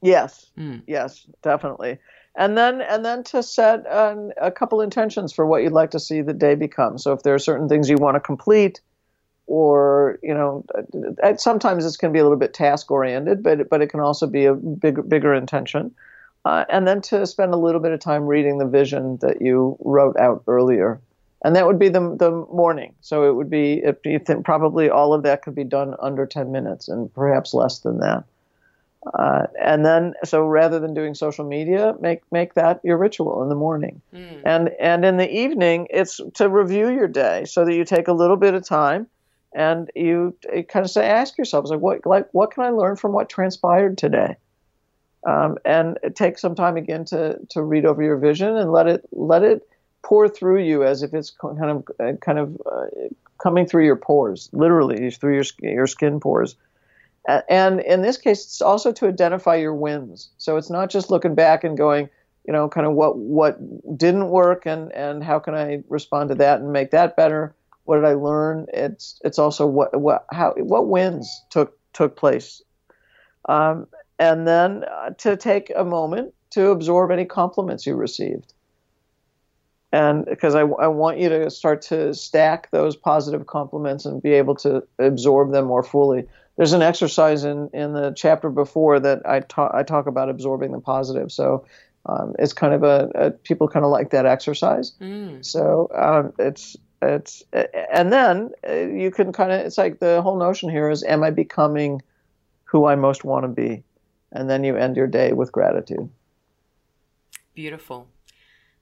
[0.00, 0.82] Yes, mm.
[0.86, 1.98] yes, definitely.
[2.36, 6.00] And then and then to set um, a couple intentions for what you'd like to
[6.00, 6.96] see the day become.
[6.98, 8.80] So if there are certain things you want to complete,
[9.48, 10.64] or you know,
[11.36, 14.26] sometimes it's going to be a little bit task oriented, but but it can also
[14.26, 15.92] be a bigger bigger intention
[16.48, 19.76] uh, and then to spend a little bit of time reading the vision that you
[19.80, 20.98] wrote out earlier.
[21.44, 22.94] And that would be the, the morning.
[23.00, 26.24] So it would be, it, you think probably all of that could be done under
[26.24, 28.24] 10 minutes and perhaps less than that.
[29.14, 33.48] Uh, and then, so rather than doing social media, make make that your ritual in
[33.48, 34.42] the morning, mm.
[34.44, 38.12] and and in the evening, it's to review your day so that you take a
[38.12, 39.06] little bit of time,
[39.58, 40.36] and you
[40.68, 43.98] kind of say, ask yourself, like what like what can I learn from what transpired
[43.98, 44.36] today?
[45.26, 49.08] um, and take some time again to to read over your vision and let it
[49.12, 49.68] let it
[50.02, 52.86] pour through you as if it's kind of uh, kind of uh,
[53.42, 56.56] coming through your pores, literally through your your skin pores.
[57.50, 60.30] And in this case, it's also to identify your wins.
[60.38, 62.08] So it's not just looking back and going,
[62.46, 63.58] you know, kind of what what
[63.98, 67.54] didn't work and and how can I respond to that and make that better.
[67.88, 68.66] What did I learn?
[68.74, 72.62] It's it's also what what how what wins took took place.
[73.48, 73.86] Um,
[74.18, 78.52] and then uh, to take a moment to absorb any compliments you received.
[79.90, 84.32] And because I, I want you to start to stack those positive compliments and be
[84.34, 86.26] able to absorb them more fully.
[86.58, 90.72] There's an exercise in, in the chapter before that I, ta- I talk about absorbing
[90.72, 91.32] the positive.
[91.32, 91.64] So
[92.04, 94.92] um, it's kind of a, a, people kind of like that exercise.
[95.00, 95.42] Mm.
[95.42, 100.36] So um, it's it's and then uh, you can kind of it's like the whole
[100.36, 102.02] notion here is am I becoming
[102.64, 103.82] who I most want to be,
[104.32, 106.10] and then you end your day with gratitude.
[107.54, 108.08] Beautiful.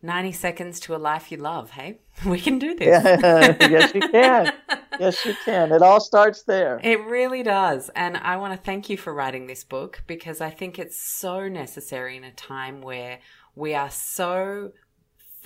[0.02, 1.98] 90 seconds to a life you love, hey?
[2.26, 2.86] We can do this.
[2.86, 3.56] Yeah.
[3.60, 4.52] yes, you can.
[5.00, 5.72] Yes, you can.
[5.72, 6.80] It all starts there.
[6.82, 7.90] It really does.
[7.94, 11.48] And I want to thank you for writing this book because I think it's so
[11.48, 13.20] necessary in a time where
[13.54, 14.72] we are so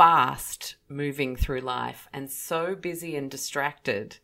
[0.00, 4.16] fast moving through life and so busy and distracted.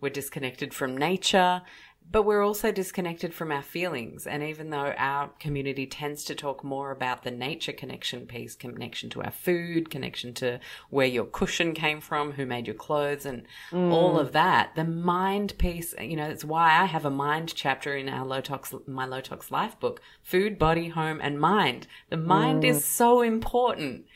[0.00, 1.62] We're disconnected from nature
[2.12, 4.26] but we're also disconnected from our feelings.
[4.26, 9.10] And even though our community tends to talk more about the nature connection piece, connection
[9.10, 10.58] to our food, connection to
[10.88, 13.92] where your cushion came from, who made your clothes, and mm.
[13.92, 17.96] all of that, the mind piece, you know, it's why I have a mind chapter
[17.96, 21.86] in our low tox, my low tox life book food, body, home, and mind.
[22.08, 22.70] The mind mm.
[22.70, 24.06] is so important.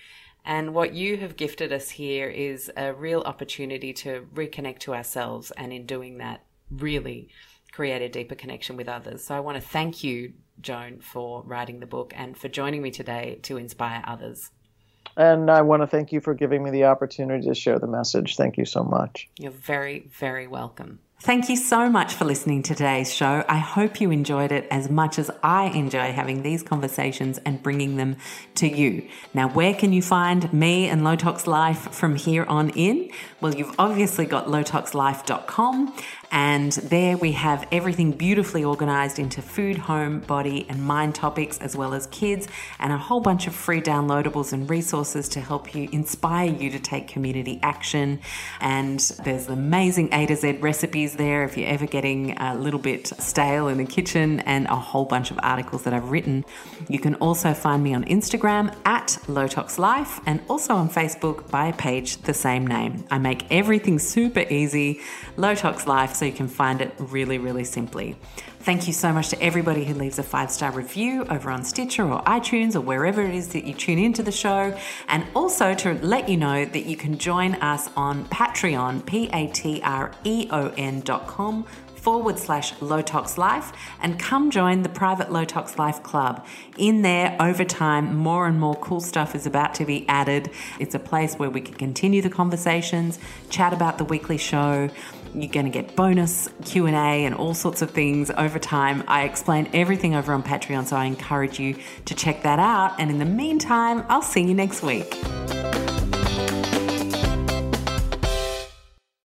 [0.44, 5.50] And what you have gifted us here is a real opportunity to reconnect to ourselves.
[5.52, 7.30] And in doing that, really
[7.72, 9.24] create a deeper connection with others.
[9.24, 12.90] So I want to thank you, Joan, for writing the book and for joining me
[12.90, 14.50] today to inspire others.
[15.16, 18.36] And I want to thank you for giving me the opportunity to share the message.
[18.36, 19.28] Thank you so much.
[19.38, 20.98] You're very, very welcome.
[21.24, 23.46] Thank you so much for listening to today's show.
[23.48, 27.96] I hope you enjoyed it as much as I enjoy having these conversations and bringing
[27.96, 28.16] them
[28.56, 29.08] to you.
[29.32, 33.10] Now, where can you find me and Low Tox Life from here on in?
[33.40, 35.94] Well, you've obviously got lowtoxlife.com
[36.34, 41.76] and there we have everything beautifully organized into food, home, body, and mind topics, as
[41.76, 42.48] well as kids,
[42.80, 46.80] and a whole bunch of free downloadables and resources to help you inspire you to
[46.80, 48.18] take community action.
[48.60, 53.06] And there's amazing A to Z recipes there if you're ever getting a little bit
[53.06, 56.44] stale in the kitchen, and a whole bunch of articles that I've written.
[56.88, 61.72] You can also find me on Instagram at LowToxLife and also on Facebook by a
[61.72, 63.04] page the same name.
[63.08, 64.98] I make everything super easy,
[65.36, 66.14] Low Tox Life.
[66.14, 68.16] So you can find it really, really simply.
[68.60, 72.04] Thank you so much to everybody who leaves a five star review over on Stitcher
[72.10, 74.74] or iTunes or wherever it is that you tune into the show.
[75.08, 79.48] And also to let you know that you can join us on Patreon, P A
[79.48, 81.66] T R E O N dot com
[82.04, 83.72] forward slash low tox life
[84.02, 86.46] and come join the private low tox life club.
[86.76, 90.50] In there, over time, more and more cool stuff is about to be added.
[90.78, 93.18] It's a place where we can continue the conversations,
[93.48, 94.90] chat about the weekly show,
[95.34, 99.02] you're going to get bonus Q&A and all sorts of things over time.
[99.08, 102.98] I explain everything over on Patreon, so I encourage you to check that out.
[102.98, 105.14] And in the meantime, I'll see you next week.